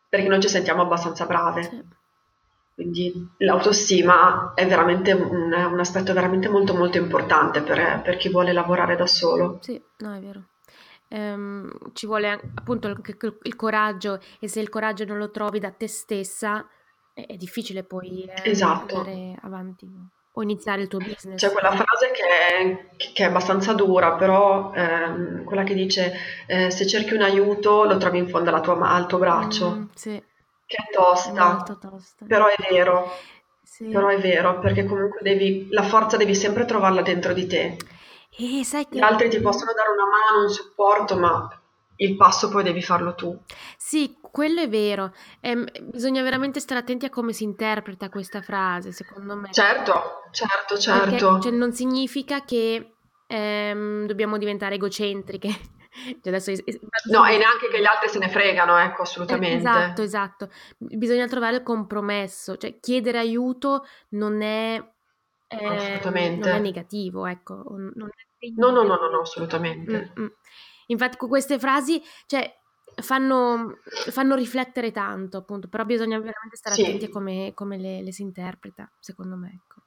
perché 0.08 0.28
non 0.28 0.40
ci 0.40 0.48
sentiamo 0.48 0.82
abbastanza 0.82 1.26
brave. 1.26 1.62
Sì. 1.62 1.84
Quindi 2.74 3.30
l'autostima 3.38 4.52
è 4.54 4.66
veramente 4.66 5.12
un, 5.12 5.50
un, 5.50 5.80
aspetto 5.80 6.12
veramente 6.12 6.48
molto 6.48 6.74
molto 6.74 6.98
importante 6.98 7.62
per, 7.62 8.02
per, 8.02 8.18
chi 8.18 8.28
vuole 8.28 8.52
lavorare 8.52 8.96
da 8.96 9.06
solo. 9.06 9.58
Sì, 9.62 9.82
no, 9.98 10.14
è 10.14 10.20
vero. 10.20 10.48
Ehm, 11.08 11.70
ci 11.94 12.04
vuole 12.04 12.38
appunto 12.54 12.88
il, 12.88 13.00
il, 13.42 13.56
coraggio 13.56 14.20
e 14.40 14.48
se 14.48 14.60
il 14.60 14.68
coraggio 14.68 15.06
non 15.06 15.16
lo 15.16 15.30
trovi 15.30 15.58
da 15.58 15.70
te 15.70 15.88
stessa 15.88 16.68
è, 17.14 17.24
è 17.26 17.36
difficile 17.36 17.82
poi 17.82 18.24
eh, 18.24 18.50
esatto. 18.50 18.96
andare 18.98 19.38
avanti 19.40 19.88
o 20.38 20.42
iniziare 20.42 20.82
il 20.82 20.88
tuo 20.88 20.98
business. 20.98 21.40
C'è 21.40 21.50
quella 21.50 21.70
frase 21.70 22.10
che 22.12 22.22
è, 22.26 22.86
che 22.96 23.22
è 23.22 23.26
abbastanza 23.26 23.72
dura, 23.72 24.12
però 24.12 24.70
ehm, 24.74 25.44
quella 25.44 25.62
che 25.64 25.72
dice 25.72 26.12
eh, 26.46 26.70
se 26.70 26.86
cerchi 26.86 27.14
un 27.14 27.22
aiuto 27.22 27.84
lo 27.84 27.96
trovi 27.96 28.18
in 28.18 28.28
fondo 28.28 28.58
tua, 28.60 28.78
al 28.90 29.06
tuo 29.06 29.18
braccio. 29.18 29.70
Mm, 29.70 29.84
sì. 29.94 30.22
Che 30.66 30.76
è 30.76 30.92
tosta, 30.92 31.64
È 31.64 31.78
tosta. 31.88 32.24
però 32.26 32.46
è 32.48 32.56
vero, 32.70 33.10
Sì. 33.62 33.86
però 33.86 34.08
è 34.08 34.18
vero, 34.18 34.58
perché 34.58 34.84
comunque 34.84 35.20
devi, 35.22 35.68
la 35.70 35.84
forza 35.84 36.16
devi 36.18 36.34
sempre 36.34 36.64
trovarla 36.66 37.00
dentro 37.02 37.32
di 37.32 37.46
te. 37.46 37.76
E 38.36 38.62
sai 38.64 38.86
Gli 38.90 39.00
altri 39.00 39.30
ti 39.30 39.40
possono 39.40 39.72
dare 39.72 39.88
una 39.90 40.04
mano, 40.04 40.46
un 40.46 40.50
supporto, 40.52 41.16
ma 41.16 41.48
il 41.96 42.16
passo 42.16 42.48
poi 42.48 42.62
devi 42.62 42.82
farlo 42.82 43.14
tu. 43.14 43.38
Sì, 43.76 44.18
quello 44.20 44.60
è 44.60 44.68
vero. 44.68 45.14
Ehm, 45.40 45.66
bisogna 45.82 46.22
veramente 46.22 46.60
stare 46.60 46.80
attenti 46.80 47.06
a 47.06 47.10
come 47.10 47.32
si 47.32 47.44
interpreta 47.44 48.08
questa 48.08 48.42
frase, 48.42 48.92
secondo 48.92 49.36
me. 49.36 49.52
Certo, 49.52 50.22
certo, 50.30 50.74
Perché, 50.74 51.18
certo. 51.18 51.40
cioè, 51.40 51.52
non 51.52 51.72
significa 51.72 52.44
che 52.44 52.96
ehm, 53.26 54.06
dobbiamo 54.06 54.38
diventare 54.38 54.74
egocentriche. 54.76 55.48
Cioè 55.96 56.28
adesso, 56.28 56.50
no, 57.10 57.24
e 57.24 57.38
neanche 57.38 57.68
che 57.70 57.80
gli 57.80 57.86
altri 57.86 58.10
se 58.10 58.18
ne 58.18 58.28
fregano, 58.28 58.76
ecco, 58.76 59.00
assolutamente. 59.00 59.56
Esatto, 59.56 60.02
esatto. 60.02 60.50
Bisogna 60.76 61.26
trovare 61.26 61.56
il 61.56 61.62
compromesso, 61.62 62.58
cioè 62.58 62.78
chiedere 62.80 63.16
aiuto 63.16 63.86
non 64.10 64.42
è, 64.42 64.74
eh, 65.48 65.66
assolutamente. 65.66 66.46
Non 66.50 66.58
è 66.58 66.60
negativo, 66.60 67.24
ecco. 67.24 67.64
Non 67.76 68.10
è 68.10 68.26
no, 68.56 68.70
no, 68.70 68.82
no, 68.82 68.96
no, 68.96 69.08
no, 69.08 69.20
assolutamente. 69.20 70.12
Mm-mm. 70.18 70.30
Infatti 70.86 71.16
queste 71.16 71.58
frasi, 71.58 72.02
cioè, 72.26 72.50
fanno, 73.02 73.78
fanno, 74.10 74.34
riflettere 74.34 74.92
tanto, 74.92 75.38
appunto, 75.38 75.68
però 75.68 75.84
bisogna 75.84 76.18
veramente 76.18 76.56
stare 76.56 76.76
sì. 76.76 76.82
attenti 76.82 77.04
a 77.06 77.08
come, 77.08 77.52
come 77.54 77.76
le, 77.76 78.02
le, 78.02 78.12
si 78.12 78.22
interpreta, 78.22 78.90
secondo 79.00 79.36
me, 79.36 79.60
ecco. 79.62 79.80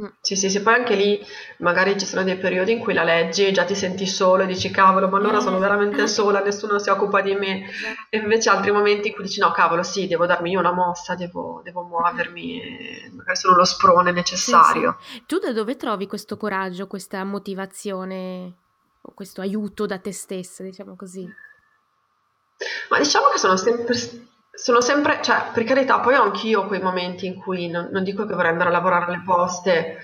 Mm. 0.00 0.06
Sì, 0.22 0.34
sì, 0.34 0.50
sì, 0.50 0.60
poi 0.60 0.74
anche 0.74 0.96
lì 0.96 1.24
magari 1.58 1.96
ci 1.96 2.04
sono 2.04 2.24
dei 2.24 2.36
periodi 2.36 2.72
in 2.72 2.80
cui 2.80 2.94
la 2.94 3.04
leggi 3.04 3.46
e 3.46 3.52
già 3.52 3.64
ti 3.64 3.76
senti 3.76 4.08
solo 4.08 4.42
e 4.42 4.46
dici 4.46 4.68
cavolo, 4.72 5.08
ma 5.08 5.18
allora 5.18 5.38
sono 5.38 5.60
veramente 5.60 6.02
eh. 6.02 6.06
sola, 6.08 6.42
nessuno 6.42 6.80
si 6.80 6.90
occupa 6.90 7.20
di 7.20 7.32
me. 7.36 7.68
Esatto. 7.68 8.00
E 8.10 8.18
invece 8.18 8.50
altri 8.50 8.72
momenti 8.72 9.08
in 9.08 9.14
cui 9.14 9.22
dici 9.22 9.38
no, 9.38 9.52
cavolo, 9.52 9.84
sì, 9.84 10.08
devo 10.08 10.26
darmi 10.26 10.50
io 10.50 10.58
una 10.58 10.72
mossa, 10.72 11.14
devo, 11.14 11.60
devo 11.62 11.82
muovermi, 11.82 13.10
magari 13.12 13.36
sono 13.36 13.54
lo 13.54 13.64
sprone 13.64 14.10
necessario. 14.10 14.96
Sì, 15.00 15.12
sì. 15.12 15.24
Tu 15.26 15.38
da 15.38 15.52
dove 15.52 15.76
trovi 15.76 16.08
questo 16.08 16.36
coraggio, 16.36 16.88
questa 16.88 17.22
motivazione 17.22 18.63
questo 19.12 19.40
aiuto 19.40 19.86
da 19.86 19.98
te 19.98 20.12
stessa, 20.12 20.62
diciamo 20.62 20.96
così? 20.96 21.28
Ma 22.88 22.98
diciamo 22.98 23.28
che 23.28 23.38
sono 23.38 23.56
sempre 23.56 23.94
sono 24.54 24.80
sempre, 24.80 25.20
cioè, 25.20 25.50
per 25.52 25.64
carità, 25.64 25.98
poi 25.98 26.14
ho 26.14 26.22
anch'io 26.22 26.66
quei 26.66 26.80
momenti 26.80 27.26
in 27.26 27.34
cui 27.34 27.68
non, 27.68 27.88
non 27.90 28.04
dico 28.04 28.24
che 28.24 28.34
vorrei 28.34 28.52
andare 28.52 28.70
a 28.70 28.72
lavorare 28.72 29.06
alle 29.06 29.22
poste, 29.24 29.98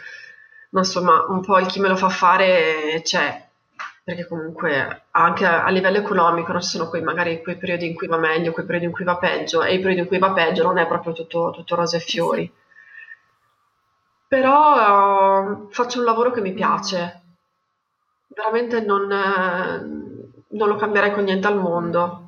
ma 0.70 0.80
insomma, 0.80 1.24
un 1.28 1.40
po' 1.40 1.58
il 1.58 1.66
chi 1.66 1.78
me 1.78 1.88
lo 1.88 1.96
fa 1.96 2.08
fare 2.08 3.00
c'è, 3.04 3.48
perché 4.02 4.26
comunque 4.26 5.04
anche 5.12 5.46
a, 5.46 5.64
a 5.64 5.70
livello 5.70 5.98
economico 5.98 6.50
non 6.50 6.60
ci 6.62 6.68
sono 6.68 6.88
quei, 6.88 7.00
magari 7.02 7.42
quei 7.42 7.56
periodi 7.56 7.86
in 7.86 7.94
cui 7.94 8.08
va 8.08 8.18
meglio, 8.18 8.50
quei 8.50 8.66
periodi 8.66 8.86
in 8.86 8.92
cui 8.92 9.04
va 9.04 9.18
peggio, 9.18 9.62
e 9.62 9.74
i 9.74 9.78
periodi 9.78 10.00
in 10.00 10.06
cui 10.06 10.18
va 10.18 10.32
peggio 10.32 10.64
non 10.64 10.78
è 10.78 10.86
proprio 10.86 11.12
tutto, 11.12 11.52
tutto 11.54 11.76
rose 11.76 11.98
e 11.98 12.00
fiori. 12.00 12.42
Sì. 12.42 12.58
Però 14.26 15.42
uh, 15.42 15.68
faccio 15.70 16.00
un 16.00 16.04
lavoro 16.04 16.32
che 16.32 16.40
mi 16.40 16.52
piace, 16.52 17.19
veramente 18.40 18.80
non, 18.80 19.10
eh, 19.12 20.56
non 20.56 20.68
lo 20.68 20.76
cambierei 20.76 21.12
con 21.12 21.24
niente 21.24 21.46
al 21.46 21.58
mondo 21.58 22.26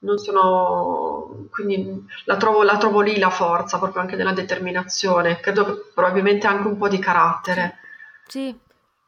non 0.00 0.18
sono 0.18 1.48
quindi 1.50 2.06
la 2.24 2.36
trovo, 2.36 2.62
la 2.62 2.76
trovo, 2.76 3.00
lì 3.00 3.18
la 3.18 3.30
forza 3.30 3.78
proprio 3.78 4.02
anche 4.02 4.16
della 4.16 4.32
determinazione 4.32 5.40
credo 5.40 5.90
probabilmente 5.92 6.46
anche 6.46 6.68
un 6.68 6.76
po' 6.76 6.88
di 6.88 6.98
carattere 6.98 7.78
sì 8.26 8.56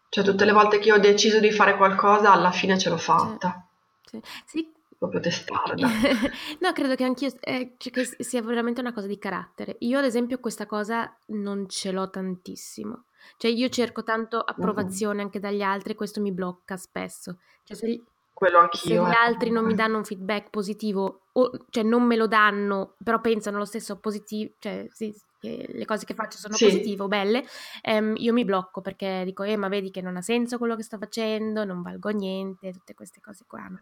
cioè 0.09 0.25
tutte 0.25 0.45
le 0.45 0.53
volte 0.53 0.79
che 0.79 0.89
io 0.89 0.97
ho 0.97 0.99
deciso 0.99 1.39
di 1.39 1.53
fare 1.53 1.77
qualcosa 1.77 2.33
alla 2.33 2.51
fine 2.51 2.77
ce 2.79 2.91
l'ho 2.91 2.97
fatta 2.97 3.65
sì, 4.11 4.21
sì. 4.45 4.73
proprio 4.99 5.21
testarda. 5.21 5.87
no, 6.59 6.73
credo 6.73 6.97
che 6.97 7.05
anch'io 7.05 7.33
eh, 7.41 7.75
cioè 7.79 7.93
che 7.93 8.17
sia 8.19 8.43
veramente 8.43 8.81
una 8.81 8.93
cosa 8.93 9.07
di 9.07 9.19
carattere. 9.19 9.77
Io, 9.81 9.99
ad 9.99 10.05
esempio, 10.05 10.41
questa 10.41 10.67
cosa 10.67 11.17
non 11.27 11.69
ce 11.69 11.93
l'ho 11.93 12.11
tantissimo. 12.11 13.05
Cioè, 13.37 13.51
io 13.51 13.69
cerco 13.69 14.03
tanto 14.03 14.39
approvazione 14.39 15.17
mm-hmm. 15.17 15.25
anche 15.25 15.41
dagli 15.41 15.63
altri, 15.63 15.93
e 15.93 15.97
questo 15.97 16.21
mi 16.21 16.33
blocca 16.33 16.77
spesso. 16.77 17.39
Cioè, 17.65 17.77
se, 17.77 18.03
Quello 18.41 18.59
anch'io. 18.59 19.05
Se 19.05 19.11
gli 19.11 19.13
eh. 19.13 19.19
altri 19.19 19.51
non 19.51 19.67
mi 19.67 19.75
danno 19.75 19.99
un 19.99 20.05
feedback 20.05 20.49
positivo, 20.49 21.25
o 21.33 21.67
cioè 21.69 21.83
non 21.83 22.05
me 22.05 22.17
lo 22.17 22.27
danno, 22.27 22.95
però 23.05 23.21
pensano 23.21 23.59
lo 23.59 23.67
stesso 23.67 23.99
positivo, 23.99 24.53
cioè 24.59 24.87
sì, 24.91 25.15
le 25.41 25.85
cose 25.85 26.07
che 26.07 26.15
faccio 26.15 26.39
sono 26.39 26.55
sì. 26.55 26.65
positive 26.65 27.03
o 27.03 27.07
belle, 27.07 27.45
ehm, 27.83 28.15
io 28.17 28.33
mi 28.33 28.47
blocco 28.47 28.81
perché 28.81 29.25
dico, 29.27 29.43
eh, 29.43 29.59
ma 29.59 29.69
vedi 29.69 29.91
che 29.91 30.01
non 30.01 30.17
ha 30.17 30.23
senso 30.23 30.57
quello 30.57 30.75
che 30.75 30.83
sto 30.83 30.97
facendo, 30.97 31.65
non 31.67 31.83
valgo 31.83 32.09
niente, 32.09 32.73
tutte 32.73 32.95
queste 32.95 33.21
cose 33.21 33.45
qua. 33.47 33.69
No? 33.69 33.81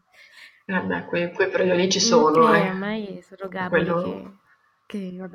Eh 0.67 0.81
beh, 0.83 1.05
quei, 1.05 1.33
quei 1.33 1.49
periodi 1.51 1.89
ci 1.89 2.01
sono. 2.01 2.53
Eh, 2.53 2.59
eh. 2.59 2.69
ormai 2.71 3.23
sono 3.23 3.49
gabri 3.49 3.85
Quello... 3.85 4.03
che, 4.87 4.99
che 4.99 5.31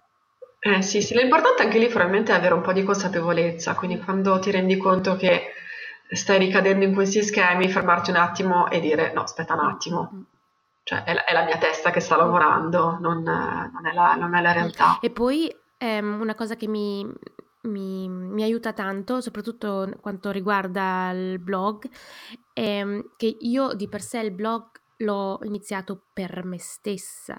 Eh 0.66 0.82
sì, 0.82 1.02
sì, 1.02 1.14
l'importante 1.14 1.62
anche 1.62 1.78
lì 1.78 1.90
probabilmente 1.90 2.32
è 2.32 2.36
avere 2.36 2.54
un 2.54 2.62
po' 2.62 2.72
di 2.72 2.84
consapevolezza, 2.84 3.76
quindi 3.76 4.00
quando 4.00 4.40
ti 4.40 4.50
rendi 4.50 4.78
conto 4.78 5.18
che 5.18 5.52
stai 6.10 6.40
ricadendo 6.40 6.86
in 6.86 6.94
questi 6.94 7.22
schemi, 7.22 7.68
fermarti 7.68 8.12
un 8.12 8.16
attimo 8.16 8.70
e 8.70 8.80
dire 8.80 9.12
no, 9.12 9.24
aspetta 9.24 9.56
un 9.56 9.60
attimo, 9.60 10.10
mm-hmm. 10.14 10.24
cioè 10.84 11.04
è 11.04 11.14
la, 11.16 11.26
è 11.26 11.34
la 11.34 11.44
mia 11.44 11.58
testa 11.58 11.92
che 11.92 12.00
sta 12.00 12.16
lavorando, 12.16 12.98
non, 13.02 13.24
non, 13.24 13.86
è, 13.86 13.94
la, 13.94 14.16
non 14.16 14.36
è, 14.36 14.42
la, 14.42 14.54
realtà. 14.54 15.00
E 15.02 15.10
poi 15.10 15.54
ehm, 15.78 16.22
una 16.22 16.34
cosa 16.34 16.56
che 16.56 16.68
mi, 16.68 17.06
mi, 17.64 18.08
mi, 18.08 18.44
aiuta 18.44 18.72
tanto, 18.72 19.20
soprattutto 19.20 19.92
quanto 20.00 20.32
riguarda 20.32 21.12
il 21.12 21.40
blog, 21.40 21.90
è 22.54 22.86
che 23.18 23.38
io 23.42 23.74
di 23.74 23.90
per 23.90 24.02
sé 24.02 24.20
il 24.20 24.32
blog 24.32 24.68
l'ho 25.00 25.40
iniziato 25.44 26.06
per 26.14 26.46
me 26.46 26.58
stessa. 26.58 27.38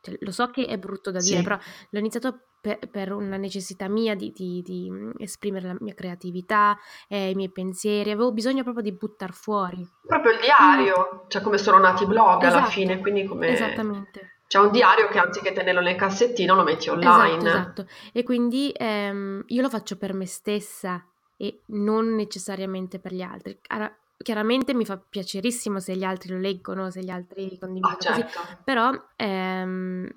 Cioè, 0.00 0.16
lo 0.20 0.30
so 0.30 0.50
che 0.50 0.66
è 0.66 0.78
brutto 0.78 1.10
da 1.10 1.18
dire, 1.18 1.38
sì. 1.38 1.42
però 1.42 1.58
l'ho 1.90 1.98
iniziato 1.98 2.40
per, 2.60 2.78
per, 2.90 3.12
una 3.12 3.36
necessità 3.36 3.88
mia 3.88 4.14
di, 4.14 4.32
di, 4.34 4.62
di, 4.64 4.90
esprimere 5.18 5.68
la 5.68 5.76
mia 5.80 5.94
creatività, 5.94 6.76
eh, 7.08 7.30
i 7.30 7.34
miei 7.34 7.50
pensieri. 7.50 8.10
Avevo 8.10 8.32
bisogno 8.32 8.62
proprio 8.62 8.82
di 8.82 8.92
buttare 8.92 9.32
fuori. 9.32 9.86
Proprio 10.06 10.32
il 10.32 10.40
diario, 10.40 11.10
mm. 11.14 11.18
cioè 11.28 11.42
come 11.42 11.58
sono 11.58 11.78
nati 11.78 12.04
i 12.04 12.06
blog 12.06 12.42
esatto. 12.42 12.58
alla 12.58 12.66
fine, 12.66 12.98
quindi 13.00 13.24
come... 13.24 13.48
Esattamente. 13.48 14.36
C'è 14.48 14.58
un 14.58 14.70
diario 14.70 15.08
che 15.08 15.18
anziché 15.18 15.52
tenerlo 15.52 15.82
nel 15.82 15.94
cassettino 15.94 16.54
lo 16.54 16.62
metti 16.62 16.88
online. 16.88 17.36
Esatto, 17.36 17.82
esatto. 17.82 17.86
E 18.12 18.22
quindi 18.22 18.72
ehm, 18.74 19.44
io 19.48 19.60
lo 19.60 19.68
faccio 19.68 19.98
per 19.98 20.14
me 20.14 20.24
stessa 20.24 21.04
e 21.36 21.62
non 21.66 22.14
necessariamente 22.14 22.98
per 22.98 23.12
gli 23.12 23.20
altri. 23.20 23.58
Ara, 23.68 23.94
chiaramente 24.18 24.74
mi 24.74 24.84
fa 24.84 24.98
piacerissimo 24.98 25.80
se 25.80 25.96
gli 25.96 26.04
altri 26.04 26.32
lo 26.32 26.38
leggono, 26.38 26.90
se 26.90 27.02
gli 27.02 27.10
altri 27.10 27.56
condividono 27.58 27.94
ah, 27.94 27.98
certo. 27.98 28.40
così, 28.40 28.56
però 28.64 28.90
ehm, 29.16 30.08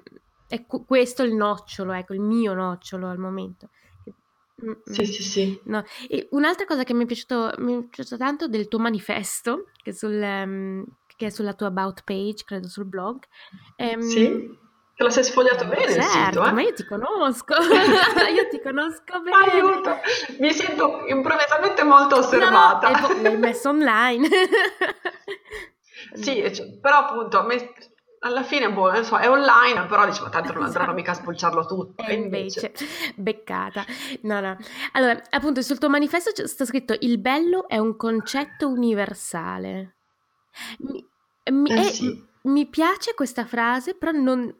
è 0.47 0.65
questo 0.65 1.23
il 1.23 1.33
nocciolo, 1.33 1.93
ecco, 1.93 2.13
il 2.13 2.21
mio 2.21 2.53
nocciolo 2.53 3.07
al 3.07 3.17
momento. 3.17 3.69
Sì, 4.83 5.05
sì, 5.05 5.23
sì. 5.23 5.61
No. 5.65 5.83
un'altra 6.31 6.65
cosa 6.65 6.83
che 6.83 6.93
mi 6.93 7.03
è, 7.03 7.05
piaciuto, 7.07 7.53
mi 7.59 7.73
è 7.73 7.83
piaciuto 7.87 8.17
tanto 8.17 8.47
del 8.47 8.67
tuo 8.67 8.79
manifesto, 8.79 9.69
che, 9.81 9.91
sul, 9.91 10.13
um, 10.21 10.85
che, 11.15 11.27
è 11.27 11.29
sulla 11.29 11.53
tua 11.53 11.67
about 11.67 12.03
page, 12.03 12.43
credo 12.45 12.67
sul 12.67 12.85
blog. 12.85 13.23
Um, 13.77 14.01
sì. 14.01 14.59
Te 15.01 15.07
lo 15.07 15.13
sei 15.13 15.23
sfogliato 15.23 15.65
bene 15.65 15.93
certo, 15.93 15.97
il 15.97 16.05
sito, 16.05 16.45
eh? 16.45 16.51
ma 16.51 16.61
io 16.61 16.73
ti 16.73 16.85
conosco, 16.85 17.55
io 17.57 18.47
ti 18.51 18.61
conosco 18.61 19.19
bene. 19.19 19.51
Aiuto, 19.51 19.97
mi 20.37 20.53
sento 20.53 21.05
improvvisamente 21.07 21.81
molto 21.81 22.17
osservata. 22.17 22.91
No, 22.91 23.07
no, 23.07 23.21
l'hai 23.23 23.35
messo 23.35 23.69
online. 23.69 24.27
sì, 26.13 26.53
cioè, 26.53 26.77
però 26.79 26.97
appunto 26.99 27.43
alla 28.19 28.43
fine 28.43 28.71
boh, 28.71 29.01
so, 29.01 29.17
è 29.17 29.27
online, 29.27 29.87
però 29.87 30.05
dicevo 30.05 30.29
tanto 30.29 30.53
non 30.53 30.65
andranno 30.65 30.91
esatto. 30.91 30.93
mica 30.93 31.11
a 31.13 31.15
spulciarlo 31.15 31.65
tutto. 31.65 32.03
E 32.03 32.13
invece, 32.13 32.67
invece, 32.67 33.13
beccata. 33.15 33.83
No, 34.21 34.39
no. 34.39 34.55
Allora, 34.91 35.19
appunto, 35.31 35.63
sul 35.63 35.79
tuo 35.79 35.89
manifesto 35.89 36.45
sta 36.45 36.63
scritto 36.63 36.95
il 36.99 37.17
bello 37.17 37.67
è 37.67 37.79
un 37.79 37.95
concetto 37.95 38.67
universale. 38.67 39.95
Mi, 40.77 41.03
mi, 41.49 41.71
eh, 41.71 41.83
sì. 41.85 42.23
mi 42.43 42.67
piace 42.67 43.15
questa 43.15 43.47
frase, 43.47 43.95
però 43.95 44.11
non, 44.11 44.59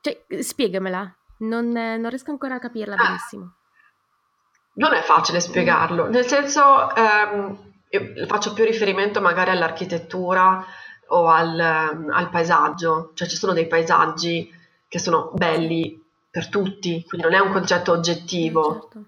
cioè, 0.00 0.42
spiegamela, 0.42 1.12
non, 1.38 1.70
non 1.70 2.08
riesco 2.08 2.30
ancora 2.30 2.56
a 2.56 2.58
capirla 2.58 2.94
ah, 2.94 3.06
benissimo. 3.06 3.54
Non 4.74 4.94
è 4.94 5.02
facile 5.02 5.40
spiegarlo, 5.40 6.08
nel 6.08 6.26
senso, 6.26 6.94
ehm, 6.94 8.26
faccio 8.26 8.52
più 8.52 8.64
riferimento 8.64 9.20
magari 9.20 9.50
all'architettura 9.50 10.64
o 11.08 11.28
al, 11.28 11.58
al, 11.58 12.30
paesaggio, 12.30 13.12
cioè 13.14 13.26
ci 13.26 13.36
sono 13.36 13.52
dei 13.52 13.66
paesaggi 13.66 14.52
che 14.86 14.98
sono 14.98 15.30
belli 15.34 16.00
per 16.30 16.48
tutti, 16.48 17.04
quindi 17.08 17.26
non 17.26 17.34
è 17.34 17.40
un 17.40 17.50
concetto 17.50 17.92
oggettivo, 17.92 18.80
certo. 18.82 19.04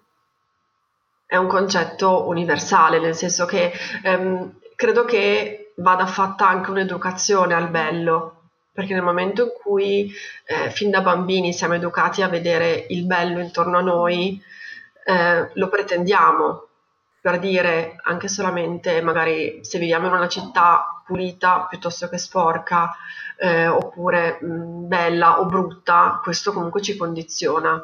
è 1.26 1.36
un 1.36 1.46
concetto 1.46 2.26
universale, 2.26 2.98
nel 2.98 3.14
senso 3.14 3.44
che 3.44 3.72
ehm, 4.02 4.58
credo 4.74 5.04
che 5.04 5.72
vada 5.76 6.06
fatta 6.06 6.48
anche 6.48 6.70
un'educazione 6.70 7.54
al 7.54 7.68
bello, 7.68 8.39
perché 8.72 8.94
nel 8.94 9.02
momento 9.02 9.42
in 9.42 9.50
cui 9.62 10.12
eh, 10.46 10.70
fin 10.70 10.90
da 10.90 11.00
bambini 11.00 11.52
siamo 11.52 11.74
educati 11.74 12.22
a 12.22 12.28
vedere 12.28 12.86
il 12.90 13.04
bello 13.04 13.40
intorno 13.40 13.78
a 13.78 13.82
noi, 13.82 14.40
eh, 15.04 15.50
lo 15.54 15.68
pretendiamo, 15.68 16.68
per 17.20 17.38
dire 17.38 17.96
anche 18.04 18.28
solamente 18.28 19.02
magari 19.02 19.58
se 19.62 19.78
viviamo 19.78 20.06
in 20.06 20.14
una 20.14 20.28
città 20.28 21.02
pulita 21.04 21.66
piuttosto 21.68 22.08
che 22.08 22.16
sporca, 22.18 22.94
eh, 23.36 23.66
oppure 23.66 24.38
mh, 24.40 24.86
bella 24.86 25.40
o 25.40 25.46
brutta, 25.46 26.20
questo 26.22 26.52
comunque 26.52 26.80
ci 26.80 26.96
condiziona. 26.96 27.82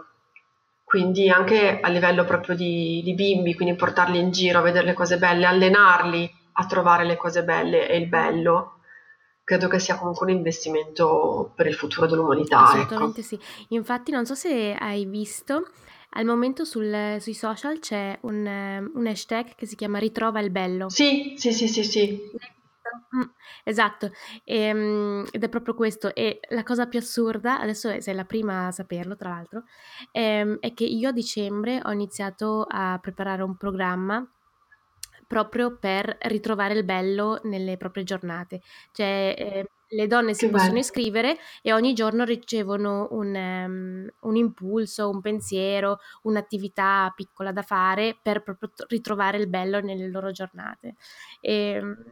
Quindi 0.84 1.28
anche 1.28 1.80
a 1.80 1.88
livello 1.88 2.24
proprio 2.24 2.54
di, 2.54 3.02
di 3.02 3.14
bimbi, 3.14 3.54
quindi 3.56 3.74
portarli 3.74 4.18
in 4.18 4.30
giro 4.30 4.60
a 4.60 4.62
vedere 4.62 4.86
le 4.86 4.92
cose 4.92 5.18
belle, 5.18 5.44
allenarli 5.44 6.32
a 6.58 6.66
trovare 6.66 7.04
le 7.04 7.16
cose 7.16 7.42
belle 7.42 7.88
e 7.88 7.96
il 7.96 8.06
bello, 8.06 8.75
credo 9.46 9.68
che 9.68 9.78
sia 9.78 9.96
comunque 9.96 10.26
un 10.26 10.32
investimento 10.32 11.52
per 11.54 11.68
il 11.68 11.74
futuro 11.74 12.08
dell'umanità. 12.08 12.62
Ecco. 12.62 12.66
Assolutamente 12.66 13.20
ecco. 13.20 13.28
sì. 13.28 13.38
Infatti, 13.68 14.10
non 14.10 14.26
so 14.26 14.34
se 14.34 14.74
hai 14.76 15.04
visto, 15.06 15.70
al 16.10 16.24
momento 16.24 16.64
sul, 16.64 17.18
sui 17.20 17.32
social 17.32 17.78
c'è 17.78 18.18
un, 18.22 18.90
un, 18.92 19.06
hashtag 19.06 19.54
che 19.54 19.66
si 19.66 19.76
chiama 19.76 19.98
Ritrova 19.98 20.40
il 20.40 20.50
bello. 20.50 20.88
Sì, 20.90 21.34
sì, 21.36 21.52
sì, 21.52 21.68
sì, 21.68 21.84
sì. 21.84 22.20
Mm, 23.16 23.22
esatto, 23.62 24.10
e, 24.42 24.58
ehm, 24.62 25.26
ed 25.30 25.44
è 25.44 25.48
proprio 25.48 25.74
questo. 25.74 26.12
E 26.12 26.40
la 26.48 26.64
cosa 26.64 26.88
più 26.88 26.98
assurda, 26.98 27.60
adesso 27.60 28.00
sei 28.00 28.14
la 28.16 28.24
prima 28.24 28.66
a 28.66 28.72
saperlo, 28.72 29.14
tra 29.14 29.28
l'altro, 29.28 29.62
è, 30.10 30.40
ehm, 30.40 30.56
è 30.58 30.74
che 30.74 30.84
io 30.84 31.10
a 31.10 31.12
dicembre 31.12 31.80
ho 31.84 31.92
iniziato 31.92 32.66
a 32.68 32.98
preparare 33.00 33.44
un 33.44 33.56
programma 33.56 34.28
proprio 35.26 35.76
per 35.76 36.16
ritrovare 36.22 36.74
il 36.74 36.84
bello 36.84 37.40
nelle 37.44 37.76
proprie 37.76 38.04
giornate. 38.04 38.60
Cioè, 38.92 39.34
eh, 39.36 39.70
le 39.88 40.06
donne 40.06 40.34
si 40.34 40.46
che 40.46 40.50
possono 40.50 40.70
bello. 40.70 40.80
iscrivere 40.80 41.36
e 41.62 41.72
ogni 41.72 41.92
giorno 41.92 42.24
ricevono 42.24 43.08
un, 43.10 43.34
um, 43.34 44.08
un, 44.20 44.36
impulso, 44.36 45.08
un 45.08 45.20
pensiero, 45.20 45.98
un'attività 46.22 47.12
piccola 47.14 47.52
da 47.52 47.62
fare 47.62 48.16
per 48.20 48.42
proprio 48.42 48.70
ritrovare 48.88 49.38
il 49.38 49.48
bello 49.48 49.80
nelle 49.80 50.08
loro 50.08 50.30
giornate. 50.30 50.94
E, 51.40 51.52
ehm, 51.52 52.04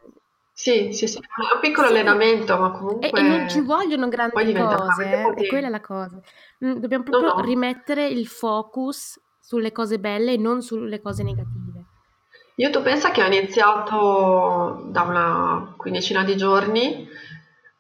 sì, 0.57 0.93
sì, 0.93 1.09
sì, 1.09 1.17
un 1.17 1.61
piccolo 1.61 1.89
sì. 1.89 1.95
allenamento, 1.95 2.57
ma 2.57 2.71
comunque... 2.71 3.11
E, 3.11 3.19
e, 3.19 3.23
non 3.23 3.49
ci 3.49 3.61
vogliono 3.61 4.09
grandi 4.09 4.53
cose, 4.55 5.05
eh? 5.05 5.35
è 5.35 5.49
quella 5.49 5.69
la 5.69 5.81
cosa. 5.81 6.21
Mm, 6.65 6.75
dobbiamo 6.75 7.03
proprio 7.03 7.31
no, 7.31 7.41
no. 7.41 7.45
rimettere 7.45 8.07
il 8.07 8.29
focus 8.29 9.21
sulle 9.41 9.73
cose 9.73 9.99
belle 9.99 10.35
e 10.35 10.37
non 10.37 10.63
sulle 10.63 11.01
cose 11.01 11.25
negative. 11.25 11.64
Io 12.57 12.71
tu 12.71 12.83
pensa 12.83 13.11
che 13.11 13.23
ho 13.23 13.27
iniziato 13.27 14.85
da 14.87 15.03
una 15.03 15.75
quindicina 15.77 16.23
di 16.23 16.37
giorni, 16.37 17.09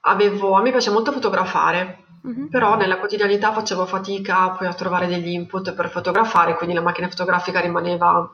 avevo, 0.01 0.55
a 0.55 0.63
me 0.63 0.71
piace 0.71 0.91
molto 0.91 1.13
fotografare, 1.13 2.05
mm-hmm. 2.27 2.47
però 2.47 2.77
nella 2.77 2.99
quotidianità 2.99 3.53
facevo 3.53 3.87
fatica 3.87 4.51
poi 4.51 4.67
a 4.67 4.75
trovare 4.75 5.07
degli 5.07 5.29
input 5.29 5.75
per 5.75 5.91
fotografare, 5.91 6.57
quindi 6.57 6.75
la 6.75 6.81
macchina 6.81 7.09
fotografica 7.09 7.61
rimaneva 7.61 8.29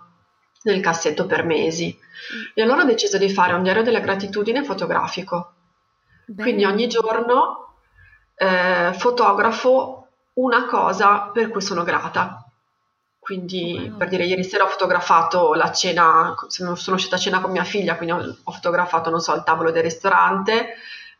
nel 0.62 0.80
cassetto 0.80 1.26
per 1.26 1.44
mesi. 1.44 1.94
Mm. 1.96 2.42
E 2.54 2.62
allora 2.62 2.82
ho 2.82 2.86
deciso 2.86 3.18
di 3.18 3.28
fare 3.28 3.52
un 3.52 3.62
diario 3.62 3.82
della 3.82 4.00
gratitudine 4.00 4.64
fotografico. 4.64 5.52
Bene. 6.26 6.42
Quindi 6.42 6.64
ogni 6.64 6.86
giorno 6.86 7.74
eh, 8.34 8.94
fotografo 8.94 10.08
una 10.34 10.66
cosa 10.66 11.30
per 11.32 11.50
cui 11.50 11.60
sono 11.60 11.82
grata. 11.82 12.49
Quindi 13.30 13.86
wow. 13.88 13.96
per 13.96 14.08
dire, 14.08 14.24
ieri 14.24 14.42
sera 14.42 14.64
ho 14.64 14.66
fotografato 14.66 15.54
la 15.54 15.70
cena, 15.70 16.34
sono 16.48 16.96
uscita 16.96 17.14
a 17.14 17.18
cena 17.20 17.40
con 17.40 17.52
mia 17.52 17.62
figlia, 17.62 17.94
quindi 17.94 18.12
ho, 18.42 18.50
fotografato, 18.50 19.08
non 19.08 19.20
so, 19.20 19.32
il 19.36 19.44
tavolo 19.44 19.70
del 19.70 19.84
ristorante. 19.84 20.70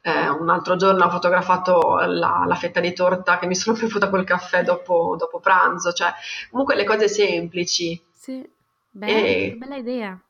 Eh, 0.01 0.29
un 0.29 0.49
altro 0.49 0.75
giorno 0.75 1.05
ho 1.05 1.11
fotografato 1.11 1.99
la, 2.07 2.43
la, 2.49 2.55
fetta 2.57 2.81
di 2.81 2.93
torta 2.95 3.39
che 3.39 3.47
mi 3.47 3.55
sono 3.55 3.79
bevuta 3.79 4.09
col 4.11 4.25
caffè 4.25 4.65
dopo, 4.65 5.15
dopo 5.17 5.39
pranzo, 5.39 5.93
cioè 5.93 6.13
comunque 6.51 6.75
le 6.75 6.83
cose 6.83 7.07
semplici. 7.07 8.03
Sì, 8.13 8.45
bella, 8.91 9.55
bella 9.55 9.77
idea. 9.77 10.21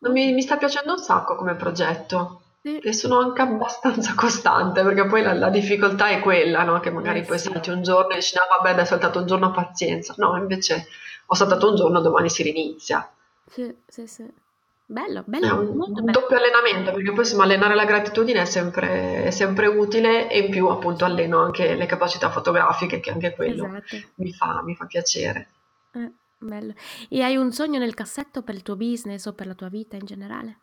Mi, 0.00 0.30
mi, 0.34 0.42
sta 0.42 0.58
piacendo 0.58 0.92
un 0.92 0.98
sacco 0.98 1.36
come 1.36 1.54
progetto. 1.54 2.42
sì. 2.60 2.76
e 2.80 2.92
sono 2.92 3.18
anche 3.18 3.40
abbastanza 3.40 4.12
costante 4.14 4.82
perché 4.82 5.06
poi 5.06 5.22
la, 5.22 5.32
la 5.32 5.48
difficoltà 5.48 6.08
è 6.08 6.20
quella, 6.20 6.64
no? 6.64 6.80
che 6.80 6.90
magari 6.90 7.20
eh, 7.20 7.24
poi 7.24 7.38
sì. 7.38 7.50
salti 7.50 7.70
un 7.70 7.82
giorno 7.82 8.10
e 8.10 8.16
dici 8.16 8.34
no 8.36 8.42
vabbè 8.58 8.72
adesso 8.72 8.92
ho 8.92 8.98
saltato 8.98 9.20
un 9.20 9.26
giorno 9.26 9.52
pazienza, 9.52 10.12
no 10.18 10.36
invece 10.36 10.86
ho 11.26 11.34
saltato 11.34 11.68
un 11.68 11.76
giorno 11.76 12.00
domani 12.00 12.28
si 12.28 12.42
rinizia. 12.42 13.10
Sì, 13.46 13.74
sì, 13.86 14.06
sì. 14.06 14.42
Bello, 14.86 15.22
bello. 15.24 15.46
È 15.46 15.50
un, 15.52 15.80
un 15.80 16.10
doppio 16.10 16.36
allenamento 16.36 16.92
perché 16.92 17.10
poi 17.10 17.20
insomma 17.20 17.44
allenare 17.44 17.74
la 17.74 17.86
gratitudine 17.86 18.42
è 18.42 18.44
sempre, 18.44 19.24
è 19.24 19.30
sempre, 19.30 19.66
utile 19.66 20.30
e 20.30 20.40
in 20.40 20.50
più 20.50 20.66
appunto 20.66 21.06
alleno 21.06 21.40
anche 21.40 21.74
le 21.74 21.86
capacità 21.86 22.30
fotografiche 22.30 23.00
che 23.00 23.10
anche 23.10 23.34
quello 23.34 23.66
esatto. 23.66 23.96
mi, 24.16 24.32
fa, 24.32 24.62
mi, 24.62 24.74
fa, 24.74 24.84
piacere. 24.84 25.48
Eh, 25.92 26.12
bello. 26.36 26.74
E 27.08 27.22
hai 27.22 27.36
un 27.36 27.50
sogno 27.50 27.78
nel 27.78 27.94
cassetto 27.94 28.42
per 28.42 28.56
il 28.56 28.62
tuo 28.62 28.76
business 28.76 29.24
o 29.24 29.32
per 29.32 29.46
la 29.46 29.54
tua 29.54 29.68
vita 29.68 29.96
in 29.96 30.04
generale? 30.04 30.58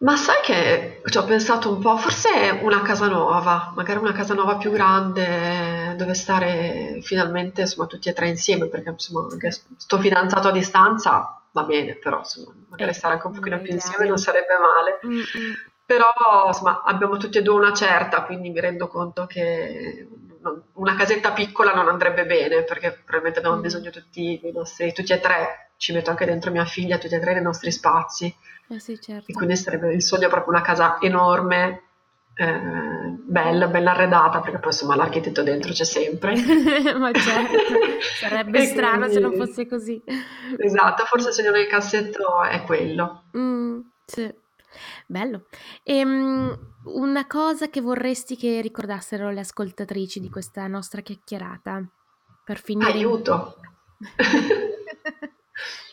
Ma 0.00 0.14
sai 0.14 0.36
che 0.44 1.02
ci 1.10 1.18
ho 1.18 1.24
pensato 1.24 1.72
un 1.72 1.80
po', 1.80 1.96
forse 1.96 2.60
una 2.62 2.82
casa 2.82 3.08
nuova, 3.08 3.72
magari 3.74 3.98
una 3.98 4.12
casa 4.12 4.32
nuova 4.32 4.56
più 4.56 4.70
grande 4.70 5.87
dove 5.98 6.14
stare 6.14 7.00
finalmente 7.02 7.62
insomma 7.62 7.86
tutti 7.86 8.08
e 8.08 8.14
tre 8.14 8.28
insieme 8.28 8.68
perché 8.68 8.90
insomma 8.90 9.28
sto 9.76 9.98
fidanzato 9.98 10.48
a 10.48 10.52
distanza 10.52 11.42
va 11.52 11.62
bene, 11.64 11.96
però 11.96 12.18
insomma, 12.18 12.54
magari 12.68 12.90
eh, 12.90 12.94
stare 12.94 13.14
anche 13.14 13.26
un 13.26 13.32
pochino 13.34 13.60
più 13.60 13.72
insieme 13.72 14.06
non 14.06 14.18
sarebbe 14.18 14.54
male. 14.58 15.00
Mm-mm. 15.04 15.54
Però 15.84 16.46
insomma, 16.46 16.82
abbiamo 16.84 17.16
tutti 17.16 17.38
e 17.38 17.42
due 17.42 17.54
una 17.54 17.72
certa, 17.72 18.22
quindi 18.22 18.50
mi 18.50 18.60
rendo 18.60 18.88
conto 18.88 19.26
che 19.26 20.06
una 20.74 20.94
casetta 20.94 21.32
piccola 21.32 21.74
non 21.74 21.88
andrebbe 21.88 22.26
bene, 22.26 22.62
perché 22.62 22.92
probabilmente 22.92 23.38
abbiamo 23.38 23.56
mm. 23.56 23.62
bisogno 23.62 23.90
tutti, 23.90 24.40
nostri, 24.52 24.92
tutti 24.92 25.12
e 25.12 25.20
tre, 25.20 25.70
ci 25.78 25.92
metto 25.92 26.10
anche 26.10 26.26
dentro 26.26 26.50
mia 26.50 26.66
figlia, 26.66 26.98
tutti 26.98 27.14
e 27.14 27.20
tre 27.20 27.32
nei 27.32 27.42
nostri 27.42 27.72
spazi. 27.72 28.32
Eh 28.68 28.78
sì, 28.78 29.00
certo. 29.00 29.30
E 29.30 29.34
quindi 29.34 29.56
sarebbe 29.56 29.92
il 29.94 30.02
sogno 30.02 30.28
proprio 30.28 30.52
una 30.52 30.62
casa 30.62 30.98
enorme, 31.00 31.84
eh, 32.40 33.16
bella, 33.26 33.66
bella 33.66 33.90
arredata, 33.90 34.38
perché 34.38 34.60
poi 34.60 34.70
insomma 34.70 34.94
l'architetto 34.94 35.42
dentro 35.42 35.72
c'è 35.72 35.82
sempre. 35.84 36.34
Ma 36.96 37.10
certo, 37.10 37.56
sarebbe 38.20 38.60
strano 38.66 39.06
quindi, 39.06 39.14
se 39.14 39.20
non 39.20 39.34
fosse 39.34 39.66
così. 39.66 40.00
Esatto, 40.56 41.04
forse 41.04 41.28
il 41.28 41.34
segno 41.34 41.50
del 41.50 41.66
cassetto 41.66 42.44
è 42.44 42.62
quello. 42.62 43.24
Mm, 43.36 43.80
sì. 44.06 44.32
Bello. 45.06 45.46
E, 45.82 46.04
um, 46.04 46.56
una 46.84 47.26
cosa 47.26 47.68
che 47.68 47.80
vorresti 47.80 48.36
che 48.36 48.60
ricordassero 48.60 49.30
le 49.30 49.40
ascoltatrici 49.40 50.20
di 50.20 50.30
questa 50.30 50.64
nostra 50.68 51.00
chiacchierata? 51.00 51.82
Per 52.44 52.60
finire. 52.60 52.92
Aiuto! 52.92 53.56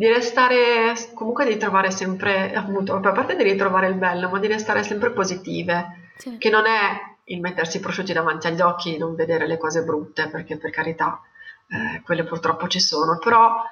di 0.00 0.08
restare, 0.08 0.94
comunque 1.12 1.44
di 1.44 1.58
trovare 1.58 1.90
sempre, 1.90 2.54
appunto, 2.54 2.94
a 2.94 3.12
parte 3.12 3.36
di 3.36 3.42
ritrovare 3.42 3.88
il 3.88 3.96
bello, 3.96 4.30
ma 4.30 4.38
di 4.38 4.46
restare 4.46 4.82
sempre 4.82 5.10
positive, 5.10 6.12
sì. 6.16 6.38
che 6.38 6.48
non 6.48 6.64
è 6.64 7.18
il 7.24 7.38
mettersi 7.38 7.76
i 7.76 7.80
prosciutti 7.80 8.14
davanti 8.14 8.46
agli 8.46 8.62
occhi, 8.62 8.96
non 8.96 9.14
vedere 9.14 9.46
le 9.46 9.58
cose 9.58 9.84
brutte, 9.84 10.30
perché 10.30 10.56
per 10.56 10.70
carità, 10.70 11.20
eh, 11.68 12.00
quelle 12.00 12.24
purtroppo 12.24 12.66
ci 12.66 12.80
sono, 12.80 13.18
però 13.18 13.62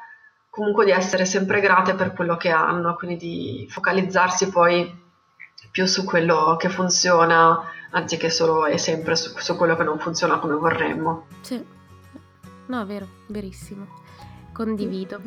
comunque 0.50 0.84
di 0.84 0.90
essere 0.90 1.24
sempre 1.24 1.60
grate 1.60 1.94
per 1.94 2.12
quello 2.12 2.36
che 2.36 2.50
hanno, 2.50 2.94
quindi 2.96 3.16
di 3.16 3.66
focalizzarsi 3.70 4.50
poi 4.50 5.06
più 5.70 5.86
su 5.86 6.04
quello 6.04 6.56
che 6.58 6.68
funziona, 6.68 7.58
anziché 7.92 8.28
solo 8.28 8.66
e 8.66 8.76
sempre 8.76 9.16
su, 9.16 9.34
su 9.38 9.56
quello 9.56 9.76
che 9.76 9.84
non 9.84 9.98
funziona 9.98 10.38
come 10.38 10.56
vorremmo. 10.56 11.24
Sì, 11.40 11.64
no, 12.66 12.84
vero, 12.84 13.06
verissimo 13.28 14.07
condivido. 14.58 15.20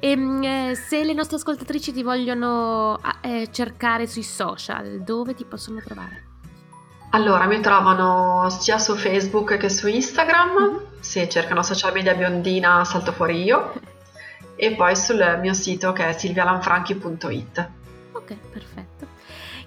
e, 0.00 0.10
ehm, 0.10 0.42
eh, 0.42 0.74
se 0.74 1.04
le 1.04 1.12
nostre 1.12 1.36
ascoltatrici 1.36 1.92
ti 1.92 2.02
vogliono 2.02 2.98
eh, 3.20 3.48
cercare 3.52 4.08
sui 4.08 4.24
social, 4.24 5.02
dove 5.02 5.34
ti 5.34 5.44
possono 5.44 5.80
trovare? 5.80 6.24
Allora, 7.10 7.46
mi 7.46 7.60
trovano 7.60 8.50
sia 8.50 8.78
su 8.78 8.96
Facebook 8.96 9.56
che 9.56 9.68
su 9.68 9.86
Instagram, 9.86 10.50
mm-hmm. 10.50 10.84
se 10.98 11.28
cercano 11.28 11.62
social 11.62 11.92
media 11.92 12.14
biondina 12.14 12.84
salto 12.84 13.12
fuori 13.12 13.44
io, 13.44 13.72
e 14.56 14.74
poi 14.74 14.96
sul 14.96 15.38
mio 15.40 15.54
sito 15.54 15.92
che 15.92 16.08
è 16.08 16.12
silvialanfranchi.it. 16.12 17.68
Ok, 18.12 18.36
perfetto. 18.50 19.06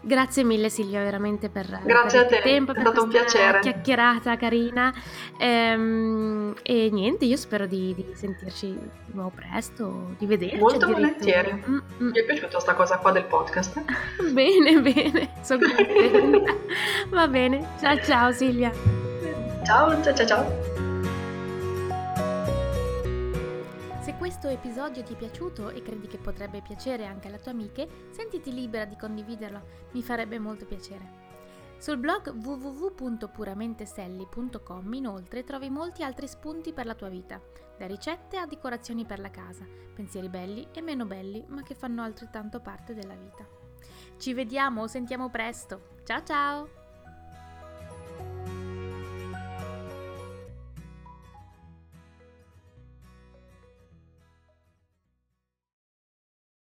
Grazie 0.02 0.44
mille 0.44 0.70
Silvia 0.70 1.02
veramente 1.04 1.50
per, 1.50 1.82
Grazie 1.84 2.26
per 2.26 2.34
a 2.34 2.42
te, 2.42 2.42
tempo, 2.42 2.74
è 2.74 2.80
stato 2.80 3.04
un 3.04 3.10
piacere. 3.10 3.60
chiacchierata 3.60 4.38
carina 4.38 4.94
ehm, 5.38 6.56
e 6.64 6.90
niente, 6.92 7.26
io 7.26 7.36
spero 7.36 7.66
di, 7.66 7.94
di, 7.94 8.06
sentirci 8.14 8.68
di 8.68 9.14
nuovo 9.14 9.32
presto, 9.36 10.16
di 10.18 10.26
vederci. 10.26 10.58
Molto 10.58 10.88
volentieri, 10.88 11.54
mm-hmm. 11.54 12.10
mi 12.12 12.20
è 12.20 12.24
piaciuta 12.24 12.48
questa 12.48 12.74
cosa 12.74 12.98
qua 12.98 13.12
del 13.12 13.26
podcast. 13.26 13.84
bene, 14.32 14.82
bene, 14.82 15.32
sono 15.42 15.62
contenta. 15.76 16.56
Va 17.10 17.28
bene, 17.28 17.68
ciao 17.80 18.02
ciao 18.02 18.32
Silvia. 18.32 18.72
Ciao, 19.66 20.02
ciao 20.02 20.14
ciao 20.14 20.26
ciao. 20.26 20.69
Questo 24.30 24.48
episodio 24.48 25.02
ti 25.02 25.14
è 25.14 25.18
piaciuto 25.18 25.72
e 25.72 25.82
credi 25.82 26.06
che 26.06 26.20
potrebbe 26.20 26.62
piacere 26.62 27.08
anche 27.08 27.28
alle 27.28 27.40
tue 27.40 27.50
amiche, 27.50 27.88
sentiti 28.12 28.54
libera 28.54 28.86
di 28.86 28.96
condividerlo, 28.96 29.60
mi 29.94 30.04
farebbe 30.04 30.38
molto 30.38 30.68
piacere. 30.68 31.10
Sul 31.80 31.98
blog 31.98 32.36
www.puramenteselli.com 32.36 34.94
inoltre 34.94 35.44
trovi 35.44 35.72
molti 35.72 36.04
altri 36.04 36.28
spunti 36.28 36.74
per 36.74 36.86
la 36.86 36.94
tua 36.94 37.10
vita, 37.10 37.42
da 37.76 37.88
ricette 37.88 38.38
a 38.38 38.46
decorazioni 38.46 39.04
per 39.04 39.18
la 39.18 39.32
casa, 39.32 39.66
pensieri 39.96 40.30
belli 40.30 40.68
e 40.74 40.82
meno 40.82 41.06
belli 41.06 41.44
ma 41.48 41.64
che 41.64 41.74
fanno 41.74 42.04
altrettanto 42.04 42.60
parte 42.60 42.94
della 42.94 43.16
vita. 43.16 43.44
Ci 44.16 44.36
vediamo 44.36 44.84
o 44.84 44.88
sentiamo 44.88 45.32
presto. 45.32 45.98
Ciao 46.04 46.24
ciao! 46.24 46.70